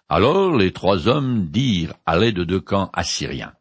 Alors 0.10 0.58
les 0.58 0.74
trois 0.74 1.08
hommes 1.08 1.48
dirent 1.48 1.94
à 2.06 2.18
l'aide 2.18 2.42
de 2.42 2.58
camps 2.58 2.90
assyriens. 2.94 3.54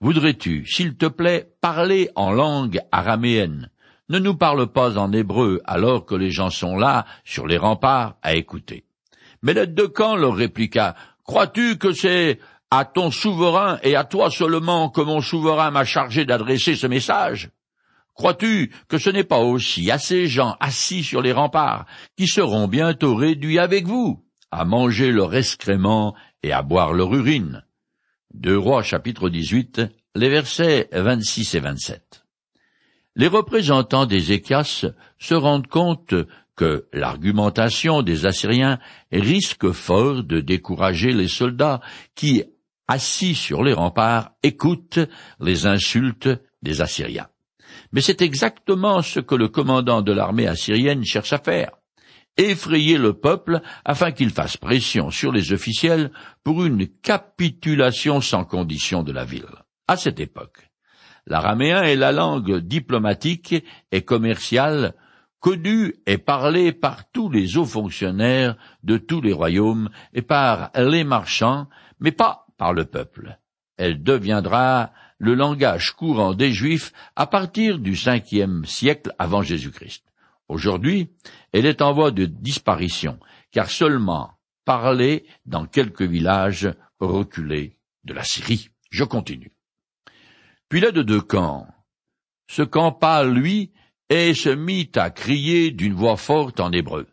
Voudrais-tu, 0.00 0.66
s'il 0.66 0.96
te 0.96 1.06
plaît, 1.06 1.52
parler 1.60 2.10
en 2.14 2.32
langue 2.32 2.80
araméenne? 2.92 3.70
Ne 4.08 4.18
nous 4.18 4.34
parle 4.34 4.66
pas 4.68 4.96
en 4.96 5.12
hébreu 5.12 5.60
alors 5.64 6.06
que 6.06 6.14
les 6.14 6.30
gens 6.30 6.50
sont 6.50 6.76
là, 6.76 7.04
sur 7.24 7.46
les 7.46 7.58
remparts, 7.58 8.16
à 8.22 8.34
écouter. 8.34 8.84
Mais 9.42 9.54
l'aide 9.54 9.74
de 9.74 9.86
camp 9.86 10.16
leur 10.16 10.34
répliqua, 10.34 10.96
Crois-tu 11.28 11.76
que 11.76 11.92
c'est 11.92 12.38
à 12.70 12.84
ton 12.84 13.10
souverain 13.10 13.78
et 13.82 13.96
à 13.96 14.04
toi 14.04 14.30
seulement 14.30 14.90
que 14.90 15.00
mon 15.00 15.20
souverain 15.20 15.70
m'a 15.70 15.84
chargé 15.84 16.24
d'adresser 16.24 16.76
ce 16.76 16.86
message? 16.86 17.50
Crois-tu 18.14 18.72
que 18.88 18.98
ce 18.98 19.10
n'est 19.10 19.24
pas 19.24 19.38
aussi 19.38 19.90
à 19.90 19.98
ces 19.98 20.26
gens 20.26 20.56
assis 20.60 21.04
sur 21.04 21.22
les 21.22 21.32
remparts 21.32 21.86
qui 22.16 22.26
seront 22.26 22.66
bientôt 22.66 23.14
réduits 23.14 23.58
avec 23.58 23.86
vous 23.86 24.24
à 24.50 24.64
manger 24.64 25.12
leur 25.12 25.34
excrément 25.34 26.14
et 26.42 26.52
à 26.52 26.62
boire 26.62 26.92
leur 26.92 27.14
urine? 27.14 27.64
Deux 28.34 28.58
Rois 28.58 28.82
chapitre 28.82 29.28
18, 29.28 29.82
les 30.16 30.28
versets 30.28 30.88
26 30.92 31.54
et 31.54 31.60
27 31.60 32.24
les 33.18 33.26
représentants 33.26 34.06
d'Ézéchias 34.06 34.86
se 35.18 35.34
rendent 35.34 35.66
compte 35.66 36.14
que 36.56 36.86
l'argumentation 36.92 38.02
des 38.02 38.26
Assyriens 38.26 38.78
risque 39.12 39.72
fort 39.72 40.22
de 40.22 40.40
décourager 40.40 41.12
les 41.12 41.28
soldats 41.28 41.80
qui, 42.14 42.44
assis 42.88 43.34
sur 43.34 43.62
les 43.62 43.74
remparts, 43.74 44.32
écoutent 44.42 44.98
les 45.40 45.66
insultes 45.66 46.30
des 46.62 46.80
Assyriens. 46.80 47.28
Mais 47.92 48.00
c'est 48.00 48.22
exactement 48.22 49.02
ce 49.02 49.20
que 49.20 49.34
le 49.34 49.48
commandant 49.48 50.02
de 50.02 50.12
l'armée 50.12 50.46
assyrienne 50.46 51.04
cherche 51.04 51.32
à 51.32 51.38
faire. 51.38 51.70
Effrayer 52.36 52.98
le 52.98 53.14
peuple 53.14 53.60
afin 53.84 54.12
qu'il 54.12 54.30
fasse 54.30 54.56
pression 54.56 55.10
sur 55.10 55.32
les 55.32 55.52
officiels 55.52 56.12
pour 56.44 56.64
une 56.64 56.86
capitulation 56.86 58.20
sans 58.20 58.44
condition 58.44 59.02
de 59.02 59.12
la 59.12 59.24
ville. 59.24 59.46
À 59.88 59.96
cette 59.96 60.20
époque, 60.20 60.68
l'araméen 61.26 61.82
est 61.82 61.96
la 61.96 62.12
langue 62.12 62.58
diplomatique 62.58 63.54
et 63.90 64.02
commerciale 64.02 64.94
connue 65.40 65.94
et 66.06 66.18
parlée 66.18 66.72
par 66.72 67.10
tous 67.10 67.30
les 67.30 67.56
hauts 67.56 67.64
fonctionnaires 67.64 68.56
de 68.82 68.98
tous 68.98 69.20
les 69.20 69.32
royaumes 69.32 69.88
et 70.12 70.22
par 70.22 70.70
les 70.76 71.04
marchands, 71.04 71.68
mais 72.00 72.12
pas 72.12 72.47
par 72.58 72.74
le 72.74 72.84
peuple. 72.84 73.38
Elle 73.78 74.02
deviendra 74.02 74.92
le 75.18 75.34
langage 75.34 75.92
courant 75.92 76.34
des 76.34 76.52
Juifs 76.52 76.92
à 77.16 77.26
partir 77.26 77.78
du 77.78 77.96
cinquième 77.96 78.64
siècle 78.64 79.12
avant 79.18 79.42
Jésus-Christ. 79.42 80.04
Aujourd'hui, 80.48 81.10
elle 81.52 81.66
est 81.66 81.82
en 81.82 81.92
voie 81.92 82.10
de 82.10 82.26
disparition, 82.26 83.18
car 83.50 83.70
seulement 83.70 84.32
parlée 84.64 85.24
dans 85.46 85.66
quelques 85.66 86.02
villages 86.02 86.68
reculés 87.00 87.76
de 88.04 88.12
la 88.12 88.24
Syrie. 88.24 88.68
Je 88.90 89.04
continue. 89.04 89.52
Puis 90.68 90.80
là 90.80 90.90
de 90.90 91.02
deux 91.02 91.20
camps. 91.20 91.66
Ce 92.50 92.62
campa, 92.62 93.24
lui, 93.24 93.72
et 94.10 94.34
se 94.34 94.48
mit 94.48 94.90
à 94.96 95.10
crier 95.10 95.70
d'une 95.70 95.92
voix 95.92 96.16
forte 96.16 96.60
en 96.60 96.72
hébreu. 96.72 97.06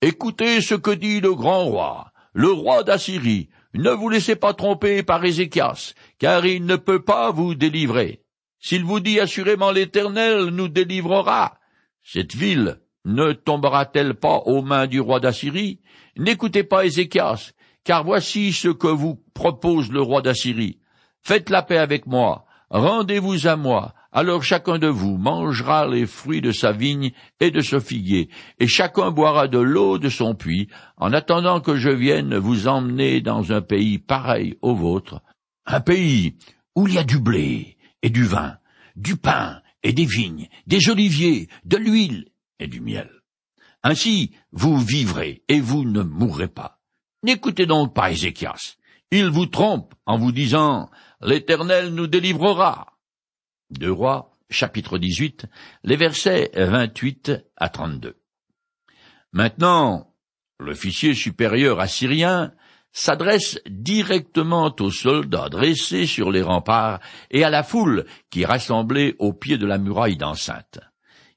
Écoutez 0.00 0.60
ce 0.60 0.74
que 0.74 0.92
dit 0.92 1.20
le 1.20 1.34
grand 1.34 1.64
roi, 1.64 2.12
le 2.32 2.50
roi 2.50 2.84
d'Assyrie, 2.84 3.48
ne 3.74 3.90
vous 3.90 4.08
laissez 4.08 4.36
pas 4.36 4.54
tromper 4.54 5.02
par 5.02 5.24
Ézéchias, 5.24 5.94
car 6.18 6.46
il 6.46 6.64
ne 6.64 6.76
peut 6.76 7.02
pas 7.02 7.30
vous 7.30 7.54
délivrer. 7.54 8.22
S'il 8.60 8.84
vous 8.84 9.00
dit 9.00 9.20
assurément 9.20 9.70
l'Éternel 9.70 10.46
nous 10.46 10.68
délivrera, 10.68 11.58
cette 12.02 12.34
ville 12.34 12.80
ne 13.04 13.32
tombera-t-elle 13.32 14.14
pas 14.14 14.38
aux 14.46 14.62
mains 14.62 14.86
du 14.86 15.00
roi 15.00 15.20
d'Assyrie? 15.20 15.80
N'écoutez 16.16 16.64
pas 16.64 16.84
Ézéchias, 16.84 17.52
car 17.84 18.04
voici 18.04 18.52
ce 18.52 18.68
que 18.68 18.88
vous 18.88 19.22
propose 19.34 19.92
le 19.92 20.02
roi 20.02 20.22
d'Assyrie. 20.22 20.80
Faites 21.22 21.50
la 21.50 21.62
paix 21.62 21.78
avec 21.78 22.06
moi, 22.06 22.46
rendez-vous 22.70 23.46
à 23.46 23.56
moi, 23.56 23.94
alors 24.18 24.42
chacun 24.42 24.80
de 24.80 24.88
vous 24.88 25.16
mangera 25.16 25.86
les 25.86 26.04
fruits 26.04 26.40
de 26.40 26.50
sa 26.50 26.72
vigne 26.72 27.12
et 27.38 27.52
de 27.52 27.60
ce 27.60 27.78
figuier, 27.78 28.30
et 28.58 28.66
chacun 28.66 29.12
boira 29.12 29.46
de 29.46 29.60
l'eau 29.60 30.00
de 30.00 30.08
son 30.08 30.34
puits, 30.34 30.66
en 30.96 31.12
attendant 31.12 31.60
que 31.60 31.76
je 31.76 31.90
vienne 31.90 32.36
vous 32.36 32.66
emmener 32.66 33.20
dans 33.20 33.52
un 33.52 33.60
pays 33.60 34.00
pareil 34.00 34.56
au 34.60 34.74
vôtre, 34.74 35.22
un 35.66 35.78
pays 35.78 36.34
où 36.74 36.88
il 36.88 36.94
y 36.94 36.98
a 36.98 37.04
du 37.04 37.20
blé 37.20 37.76
et 38.02 38.10
du 38.10 38.24
vin, 38.24 38.56
du 38.96 39.14
pain 39.14 39.62
et 39.84 39.92
des 39.92 40.06
vignes, 40.06 40.48
des 40.66 40.90
oliviers, 40.90 41.48
de 41.64 41.76
l'huile 41.76 42.26
et 42.58 42.66
du 42.66 42.80
miel. 42.80 43.08
Ainsi 43.84 44.32
vous 44.50 44.78
vivrez 44.78 45.44
et 45.46 45.60
vous 45.60 45.84
ne 45.84 46.02
mourrez 46.02 46.48
pas. 46.48 46.80
N'écoutez 47.22 47.66
donc 47.66 47.94
pas 47.94 48.10
Ézéchias. 48.10 48.78
Il 49.12 49.26
vous 49.26 49.46
trompe 49.46 49.94
en 50.06 50.18
vous 50.18 50.32
disant 50.32 50.90
L'Éternel 51.20 51.94
nous 51.94 52.08
délivrera. 52.08 52.97
Deux 53.70 53.92
Rois, 53.92 54.30
chapitre 54.48 54.96
18, 54.96 55.44
les 55.84 55.96
versets 55.96 56.50
28 56.54 57.32
à 57.56 57.68
32. 57.68 58.16
Maintenant, 59.32 60.14
l'officier 60.58 61.12
supérieur 61.12 61.78
assyrien 61.78 62.52
s'adresse 62.92 63.60
directement 63.68 64.74
aux 64.80 64.90
soldats 64.90 65.50
dressés 65.50 66.06
sur 66.06 66.30
les 66.30 66.40
remparts 66.40 67.00
et 67.30 67.44
à 67.44 67.50
la 67.50 67.62
foule 67.62 68.06
qui 68.30 68.46
rassemblait 68.46 69.14
au 69.18 69.34
pied 69.34 69.58
de 69.58 69.66
la 69.66 69.76
muraille 69.76 70.16
d'enceinte. 70.16 70.80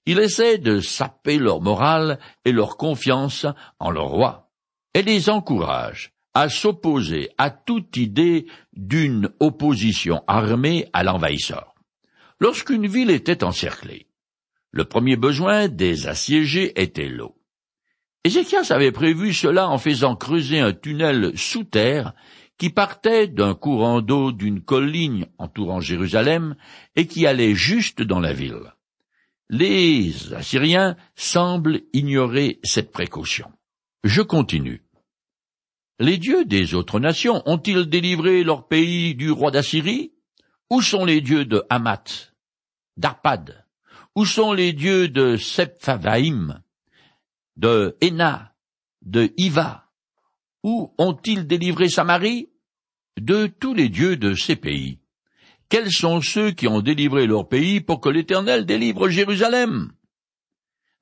Il 0.06 0.18
essaie 0.18 0.58
de 0.58 0.80
saper 0.80 1.38
leur 1.38 1.60
morale 1.60 2.18
et 2.46 2.54
leur 2.54 2.78
confiance 2.78 3.46
en 3.80 3.92
leur 3.92 4.08
roi, 4.08 4.50
et 4.94 5.02
les 5.02 5.30
encourage 5.30 6.14
à 6.34 6.48
s'opposer 6.48 7.30
à 7.38 7.50
toute 7.50 7.98
idée 7.98 8.48
d'une 8.74 9.30
opposition 9.42 10.24
armée 10.28 10.88
à 10.94 11.04
l'envahisseur. 11.04 11.71
Lorsqu'une 12.42 12.88
ville 12.88 13.12
était 13.12 13.44
encerclée, 13.44 14.08
le 14.72 14.84
premier 14.84 15.16
besoin 15.16 15.68
des 15.68 16.08
assiégés 16.08 16.82
était 16.82 17.08
l'eau. 17.08 17.38
Ézéchias 18.24 18.72
avait 18.72 18.92
prévu 18.92 19.32
cela 19.32 19.70
en 19.70 19.78
faisant 19.78 20.16
creuser 20.16 20.60
un 20.60 20.74
tunnel 20.74 21.38
sous 21.38 21.66
terre 21.66 22.16
qui 22.58 22.72
partait 22.72 23.28
d'un 23.28 23.54
courant 23.54 24.02
d'eau 24.02 24.32
d'une 24.32 24.60
colline 24.60 25.28
entourant 25.38 25.82
Jérusalem 25.82 26.56
et 26.96 27.06
qui 27.06 27.28
allait 27.28 27.54
juste 27.54 28.02
dans 28.02 28.20
la 28.20 28.34
ville. 28.34 28.74
Les 29.52 30.34
Assyriens 30.34 30.98
semblent 31.14 31.82
ignorer 31.94 32.60
cette 32.64 32.92
précaution. 32.92 33.52
Je 34.04 34.24
continue. 34.24 34.82
Les 36.00 36.18
dieux 36.18 36.46
des 36.46 36.74
autres 36.74 37.00
nations 37.00 37.44
ont-ils 37.46 37.86
délivré 37.86 38.44
leur 38.44 38.68
pays 38.68 39.14
du 39.14 39.30
roi 39.30 39.52
d'Assyrie? 39.52 40.14
Où 40.72 40.82
sont 40.82 41.06
les 41.06 41.22
dieux 41.22 41.46
de 41.46 41.64
Hamath? 41.70 42.31
d'Arpad. 43.02 43.66
Où 44.16 44.26
sont 44.26 44.54
les 44.54 44.72
dieux 44.72 45.10
de 45.10 45.36
Sepphavaïm, 45.36 46.62
de 47.58 47.98
Héna, 48.00 48.54
de 49.02 49.34
Iva 49.38 49.90
Où 50.64 50.94
ont-ils 50.98 51.48
délivré 51.48 51.90
Samarie? 51.90 52.50
De 53.20 53.48
tous 53.48 53.74
les 53.74 53.90
dieux 53.90 54.16
de 54.16 54.34
ces 54.36 54.56
pays. 54.56 55.00
Quels 55.68 55.92
sont 55.92 56.22
ceux 56.22 56.52
qui 56.52 56.68
ont 56.68 56.82
délivré 56.82 57.28
leur 57.28 57.48
pays 57.48 57.82
pour 57.82 58.00
que 58.02 58.10
l'Éternel 58.10 58.66
délivre 58.66 59.10
Jérusalem? 59.10 59.92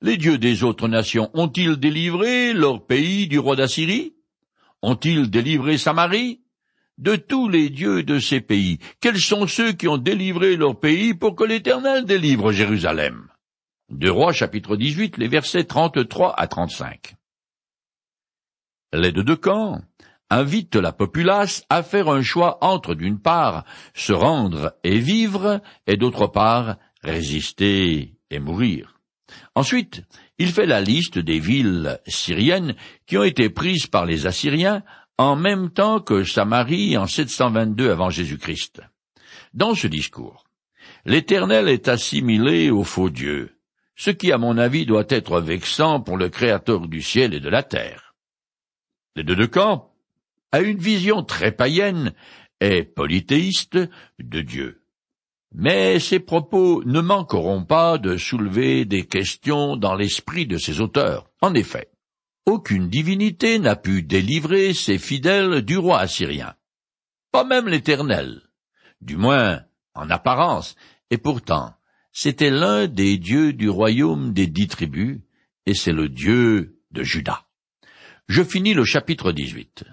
Les 0.00 0.16
dieux 0.16 0.38
des 0.38 0.62
autres 0.64 0.88
nations 0.88 1.30
ont-ils 1.34 1.76
délivré 1.76 2.52
leur 2.52 2.86
pays 2.86 3.26
du 3.26 3.38
roi 3.38 3.56
d'Assyrie? 3.56 4.14
Ont-ils 4.82 5.28
délivré 5.28 5.76
Samarie? 5.76 6.40
De 7.00 7.16
tous 7.16 7.48
les 7.48 7.70
dieux 7.70 8.02
de 8.02 8.18
ces 8.18 8.40
pays, 8.40 8.78
quels 9.00 9.18
sont 9.18 9.46
ceux 9.46 9.72
qui 9.72 9.88
ont 9.88 9.96
délivré 9.96 10.56
leur 10.56 10.78
pays 10.78 11.14
pour 11.14 11.34
que 11.34 11.44
l'Éternel 11.44 12.04
délivre 12.04 12.52
Jérusalem? 12.52 13.28
Deux 13.90 14.12
Rois 14.12 14.32
chapitre 14.32 14.76
18, 14.76 15.16
les 15.16 15.26
versets 15.26 15.64
33 15.64 16.34
à 16.38 16.46
35. 16.46 17.14
Les 18.92 19.12
deux 19.12 19.36
camps 19.36 19.80
invitent 20.28 20.76
la 20.76 20.92
populace 20.92 21.64
à 21.70 21.82
faire 21.82 22.08
un 22.08 22.22
choix 22.22 22.58
entre 22.60 22.94
d'une 22.94 23.18
part 23.18 23.64
se 23.94 24.12
rendre 24.12 24.74
et 24.84 24.98
vivre 24.98 25.60
et 25.86 25.96
d'autre 25.96 26.26
part 26.26 26.76
résister 27.02 28.14
et 28.30 28.38
mourir. 28.38 29.00
Ensuite, 29.54 30.02
il 30.38 30.48
fait 30.48 30.66
la 30.66 30.80
liste 30.80 31.18
des 31.18 31.38
villes 31.38 31.98
syriennes 32.06 32.74
qui 33.06 33.16
ont 33.16 33.24
été 33.24 33.48
prises 33.48 33.86
par 33.86 34.06
les 34.06 34.26
Assyriens 34.26 34.82
en 35.20 35.36
même 35.36 35.68
temps 35.68 36.00
que 36.00 36.24
Samarie 36.24 36.96
en 36.96 37.06
722 37.06 37.90
avant 37.90 38.08
Jésus-Christ. 38.08 38.80
Dans 39.52 39.74
ce 39.74 39.86
discours, 39.86 40.44
l'Éternel 41.04 41.68
est 41.68 41.88
assimilé 41.88 42.70
au 42.70 42.84
faux 42.84 43.10
Dieu, 43.10 43.58
ce 43.96 44.10
qui 44.10 44.32
à 44.32 44.38
mon 44.38 44.56
avis 44.56 44.86
doit 44.86 45.04
être 45.10 45.42
vexant 45.42 46.00
pour 46.00 46.16
le 46.16 46.30
Créateur 46.30 46.88
du 46.88 47.02
ciel 47.02 47.34
et 47.34 47.40
de 47.40 47.50
la 47.50 47.62
terre. 47.62 48.14
Les 49.14 49.22
deux 49.22 49.36
de 49.36 49.44
camp 49.44 49.92
a 50.52 50.60
une 50.60 50.78
vision 50.78 51.22
très 51.22 51.52
païenne 51.52 52.14
et 52.62 52.82
polythéiste 52.82 53.78
de 54.20 54.40
Dieu. 54.40 54.80
Mais 55.54 55.98
ces 55.98 56.20
propos 56.20 56.82
ne 56.86 57.02
manqueront 57.02 57.66
pas 57.66 57.98
de 57.98 58.16
soulever 58.16 58.86
des 58.86 59.04
questions 59.04 59.76
dans 59.76 59.96
l'esprit 59.96 60.46
de 60.46 60.56
ses 60.56 60.80
auteurs. 60.80 61.28
En 61.42 61.52
effet, 61.52 61.90
aucune 62.46 62.88
divinité 62.88 63.58
n'a 63.58 63.76
pu 63.76 64.02
délivrer 64.02 64.74
ses 64.74 64.98
fidèles 64.98 65.62
du 65.62 65.76
roi 65.76 66.00
assyrien. 66.00 66.54
Pas 67.32 67.44
même 67.44 67.68
l'Éternel. 67.68 68.42
Du 69.00 69.16
moins, 69.16 69.62
en 69.94 70.10
apparence, 70.10 70.74
et 71.10 71.18
pourtant, 71.18 71.74
c'était 72.12 72.50
l'un 72.50 72.86
des 72.86 73.18
dieux 73.18 73.52
du 73.52 73.68
royaume 73.68 74.32
des 74.32 74.46
dix 74.46 74.68
tribus, 74.68 75.20
et 75.66 75.74
c'est 75.74 75.92
le 75.92 76.08
Dieu 76.08 76.80
de 76.90 77.02
Juda. 77.02 77.46
Je 78.28 78.42
finis 78.42 78.74
le 78.74 78.84
chapitre 78.84 79.32
18. 79.32 79.84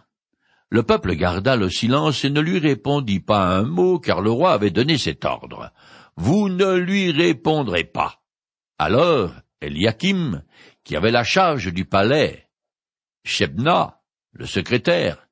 Le 0.70 0.84
peuple 0.84 1.16
garda 1.16 1.56
le 1.56 1.70
silence 1.70 2.26
et 2.26 2.30
ne 2.30 2.42
lui 2.42 2.60
répondit 2.60 3.20
pas 3.20 3.58
un 3.58 3.64
mot, 3.64 4.00
car 4.00 4.22
le 4.22 4.32
roi 4.32 4.54
avait 4.54 4.72
donné 4.72 4.98
cet 4.98 5.26
ordre. 5.26 5.72
Vous 6.16 6.50
ne 6.50 6.76
lui 6.76 7.12
répondrez 7.12 7.84
pas. 7.84 8.22
Alors, 8.78 9.34
Eliakim, 9.62 10.44
qui 10.88 10.95
avait 10.95 11.12
la 11.12 11.26
charge 11.26 11.73
du 11.73 11.84
palais, 11.84 12.47
Shebna, 13.26 14.00
le 14.32 14.45
secrétaire, 14.45 15.28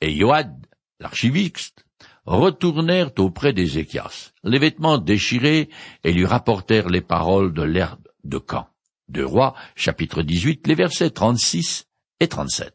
et 0.00 0.12
Yoad, 0.12 0.54
l'archiviste, 1.00 1.84
retournèrent 2.26 3.10
auprès 3.18 3.52
d'Ézéchias, 3.52 4.30
les 4.44 4.60
vêtements 4.60 4.98
déchirés, 4.98 5.68
et 6.04 6.12
lui 6.12 6.24
rapportèrent 6.24 6.88
les 6.88 7.00
paroles 7.00 7.52
de 7.52 7.64
l'herbe 7.64 8.06
de 8.22 8.38
Camp. 8.38 8.68
De 9.08 9.24
Roi, 9.24 9.56
chapitre 9.74 10.22
18, 10.22 10.68
les 10.68 10.76
versets 10.76 11.10
36 11.10 11.88
et 12.20 12.28
37. 12.28 12.72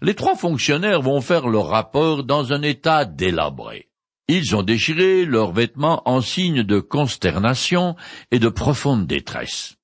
Les 0.00 0.14
trois 0.14 0.34
fonctionnaires 0.34 1.02
vont 1.02 1.20
faire 1.20 1.46
leur 1.46 1.66
rapport 1.66 2.24
dans 2.24 2.54
un 2.54 2.62
état 2.62 3.04
délabré. 3.04 3.90
Ils 4.28 4.56
ont 4.56 4.62
déchiré 4.62 5.26
leurs 5.26 5.52
vêtements 5.52 6.08
en 6.08 6.22
signe 6.22 6.62
de 6.62 6.80
consternation 6.80 7.96
et 8.30 8.38
de 8.38 8.48
profonde 8.48 9.06
détresse. 9.06 9.76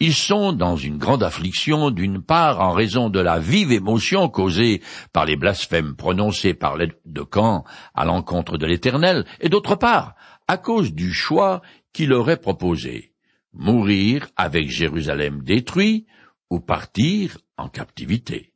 Ils 0.00 0.14
sont 0.14 0.52
dans 0.52 0.76
une 0.76 0.98
grande 0.98 1.22
affliction, 1.22 1.90
d'une 1.90 2.22
part 2.22 2.60
en 2.60 2.72
raison 2.72 3.10
de 3.10 3.20
la 3.20 3.38
vive 3.38 3.72
émotion 3.72 4.28
causée 4.28 4.82
par 5.12 5.24
les 5.24 5.36
blasphèmes 5.36 5.94
prononcés 5.94 6.54
par 6.54 6.76
l'aide 6.76 6.96
de 7.04 7.22
Camp 7.22 7.64
à 7.94 8.04
l'encontre 8.04 8.58
de 8.58 8.66
l'Éternel, 8.66 9.24
et 9.40 9.48
d'autre 9.48 9.76
part 9.76 10.14
à 10.48 10.58
cause 10.58 10.92
du 10.92 11.12
choix 11.12 11.62
qui 11.92 12.06
leur 12.06 12.28
est 12.28 12.40
proposé 12.40 13.14
mourir 13.54 14.26
avec 14.36 14.68
Jérusalem 14.68 15.42
détruit 15.42 16.06
ou 16.50 16.60
partir 16.60 17.38
en 17.56 17.68
captivité. 17.68 18.52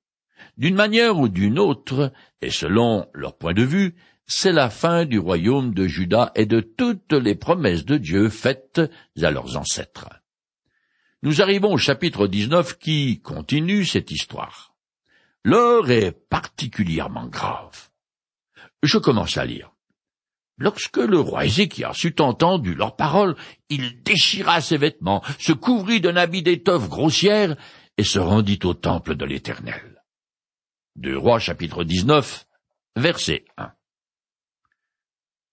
D'une 0.57 0.75
manière 0.75 1.19
ou 1.19 1.29
d'une 1.29 1.59
autre, 1.59 2.13
et 2.43 2.51
selon 2.51 3.07
leur 3.15 3.37
point 3.37 3.55
de 3.55 3.63
vue, 3.63 3.95
c'est 4.27 4.53
la 4.53 4.71
fin 4.71 5.05
du 5.05 5.19
royaume 5.19 5.73
de 5.73 5.87
Juda 5.87 6.33
et 6.35 6.47
de 6.47 6.61
toutes 6.61 7.13
les 7.13 7.35
promesses 7.35 7.85
de 7.85 7.97
Dieu 7.97 8.29
faites 8.29 8.81
à 9.23 9.31
leurs 9.31 9.57
ancêtres. 9.57 10.11
Nous 11.23 11.43
arrivons 11.43 11.73
au 11.73 11.79
chapitre 11.79 12.29
19 12.29 12.79
qui 12.79 13.21
continue 13.21 13.85
cette 13.85 14.13
histoire. 14.13 14.75
L'heure 15.45 15.91
est 15.91 16.13
particulièrement 16.13 17.27
grave. 17.27 17.89
Je 18.85 18.99
commence 18.99 19.37
à 19.37 19.45
lire. 19.45 19.73
Lorsque 20.59 20.99
le 20.99 21.19
roi 21.19 21.47
Ézéchias 21.47 22.01
eut 22.05 22.21
entendu 22.21 22.75
leurs 22.75 22.95
paroles, 22.95 23.37
il 23.69 24.03
déchira 24.03 24.61
ses 24.61 24.77
vêtements, 24.77 25.23
se 25.39 25.53
couvrit 25.53 26.01
d'un 26.01 26.17
habit 26.17 26.43
d'étoffe 26.43 26.89
grossière 26.89 27.57
et 27.97 28.05
se 28.05 28.19
rendit 28.19 28.61
au 28.65 28.75
temple 28.75 29.17
de 29.17 29.25
l'Éternel. 29.25 30.03
Deux 30.95 31.17
rois 31.17 31.39
chapitre 31.41 31.83
19, 31.83 32.47
verset 32.97 33.45
1. 33.57 33.73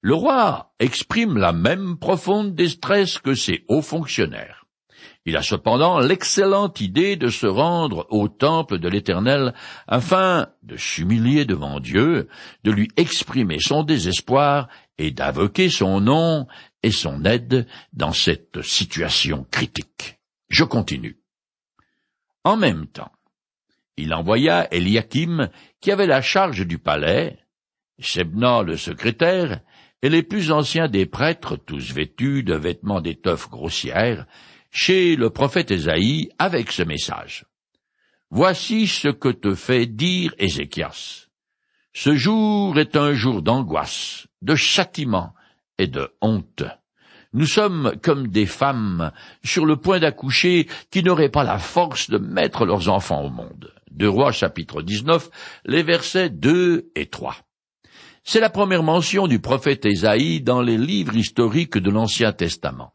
Le 0.01 0.13
roi 0.13 0.73
exprime 0.79 1.37
la 1.37 1.53
même 1.53 1.97
profonde 1.97 2.53
détresse 2.53 3.17
que 3.17 3.33
ses 3.33 3.65
hauts 3.67 3.81
fonctionnaires. 3.81 4.64
Il 5.25 5.37
a 5.37 5.41
cependant 5.41 5.99
l'excellente 5.99 6.81
idée 6.81 7.15
de 7.15 7.29
se 7.29 7.47
rendre 7.47 8.05
au 8.09 8.27
temple 8.27 8.79
de 8.79 8.87
l'Éternel 8.87 9.53
afin 9.87 10.47
de 10.63 10.77
s'humilier 10.77 11.45
devant 11.45 11.79
Dieu, 11.79 12.27
de 12.63 12.71
lui 12.71 12.89
exprimer 12.97 13.59
son 13.59 13.83
désespoir 13.83 14.67
et 14.97 15.11
d'invoquer 15.11 15.69
son 15.69 15.99
nom 15.99 16.47
et 16.83 16.91
son 16.91 17.25
aide 17.25 17.67
dans 17.93 18.13
cette 18.13 18.61
situation 18.61 19.45
critique. 19.49 20.19
Je 20.49 20.63
continue. 20.63 21.17
En 22.43 22.57
même 22.57 22.85
temps, 22.87 23.11
il 23.97 24.13
envoya 24.13 24.67
Eliakim, 24.73 25.49
qui 25.81 25.91
avait 25.91 26.05
la 26.05 26.21
charge 26.21 26.65
du 26.67 26.77
palais, 26.77 27.39
Shebna 27.99 28.61
le 28.61 28.77
secrétaire, 28.77 29.61
et 30.01 30.09
les 30.09 30.21
plus 30.21 30.51
anciens 30.51 30.87
des 30.87 31.05
prêtres, 31.05 31.55
tous 31.55 31.91
vêtus 31.91 32.43
de 32.43 32.53
vêtements 32.53 33.01
d'étoffe 33.01 33.49
grossière, 33.49 34.27
chez 34.75 35.15
le 35.15 35.29
prophète 35.29 35.71
Ésaïe 35.71 36.29
avec 36.37 36.69
ce 36.69 36.83
message. 36.83 37.45
Voici 38.29 38.87
ce 38.87 39.07
que 39.07 39.29
te 39.29 39.55
fait 39.55 39.85
dire 39.85 40.33
Ézéchias. 40.37 41.27
Ce 41.93 42.13
jour 42.13 42.77
est 42.77 42.97
un 42.97 43.13
jour 43.13 43.41
d'angoisse, 43.41 44.27
de 44.41 44.53
châtiment 44.53 45.33
et 45.77 45.87
de 45.87 46.09
honte. 46.19 46.63
Nous 47.31 47.45
sommes 47.45 47.93
comme 48.03 48.27
des 48.27 48.45
femmes 48.45 49.13
sur 49.45 49.65
le 49.65 49.77
point 49.77 49.99
d'accoucher 49.99 50.67
qui 50.91 51.03
n'auraient 51.03 51.29
pas 51.29 51.45
la 51.45 51.57
force 51.57 52.09
de 52.09 52.17
mettre 52.17 52.65
leurs 52.65 52.89
enfants 52.89 53.23
au 53.23 53.29
monde. 53.29 53.73
De 53.91 54.07
Rois 54.07 54.33
chapitre 54.33 54.81
19, 54.81 55.29
les 55.63 55.83
versets 55.83 56.29
2 56.29 56.91
et 56.95 57.05
3. 57.05 57.37
C'est 58.25 58.41
la 58.41 58.49
première 58.49 58.83
mention 58.83 59.27
du 59.27 59.39
prophète 59.39 59.85
Ésaïe 59.85 60.41
dans 60.41 60.61
les 60.61 60.77
livres 60.77 61.15
historiques 61.15 61.77
de 61.77 61.91
l'Ancien 61.91 62.33
Testament. 62.33 62.91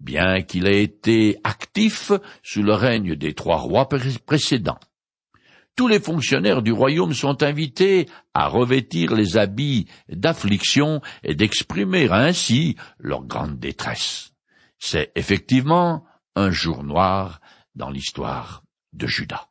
Bien 0.00 0.40
qu'il 0.42 0.66
ait 0.66 0.82
été 0.82 1.36
actif 1.44 2.10
sous 2.42 2.62
le 2.62 2.72
règne 2.72 3.14
des 3.14 3.34
trois 3.34 3.58
rois 3.58 3.88
précédents. 4.26 4.80
Tous 5.76 5.88
les 5.88 6.00
fonctionnaires 6.00 6.62
du 6.62 6.72
royaume 6.72 7.12
sont 7.12 7.42
invités 7.42 8.08
à 8.34 8.48
revêtir 8.48 9.14
les 9.14 9.36
habits 9.36 9.86
d'affliction 10.08 11.00
et 11.22 11.34
d'exprimer 11.34 12.08
ainsi 12.10 12.76
leur 12.98 13.24
grande 13.24 13.58
détresse. 13.58 14.32
C'est 14.78 15.12
effectivement 15.14 16.04
un 16.34 16.50
jour 16.50 16.82
noir 16.82 17.40
dans 17.74 17.90
l'histoire 17.90 18.62
de 18.92 19.06
Judas. 19.06 19.48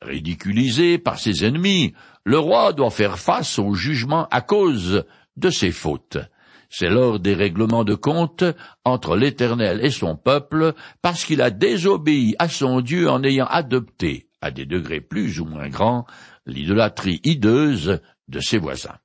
Ridiculisé 0.00 0.98
par 0.98 1.18
ses 1.18 1.44
ennemis, 1.44 1.94
le 2.24 2.38
roi 2.38 2.72
doit 2.72 2.90
faire 2.90 3.18
face 3.18 3.58
au 3.58 3.74
jugement 3.74 4.26
à 4.30 4.42
cause 4.42 5.04
de 5.36 5.50
ses 5.50 5.72
fautes. 5.72 6.18
C'est 6.76 6.88
lors 6.88 7.20
des 7.20 7.34
règlements 7.34 7.84
de 7.84 7.94
compte 7.94 8.42
entre 8.84 9.16
l'Éternel 9.16 9.78
et 9.84 9.92
son 9.92 10.16
peuple, 10.16 10.74
parce 11.02 11.24
qu'il 11.24 11.40
a 11.40 11.50
désobéi 11.50 12.34
à 12.40 12.48
son 12.48 12.80
Dieu 12.80 13.08
en 13.08 13.22
ayant 13.22 13.46
adopté, 13.46 14.26
à 14.40 14.50
des 14.50 14.66
degrés 14.66 15.00
plus 15.00 15.38
ou 15.38 15.44
moins 15.44 15.68
grands, 15.68 16.04
l'idolâtrie 16.46 17.20
hideuse 17.22 18.00
de 18.26 18.40
ses 18.40 18.58
voisins. 18.58 18.98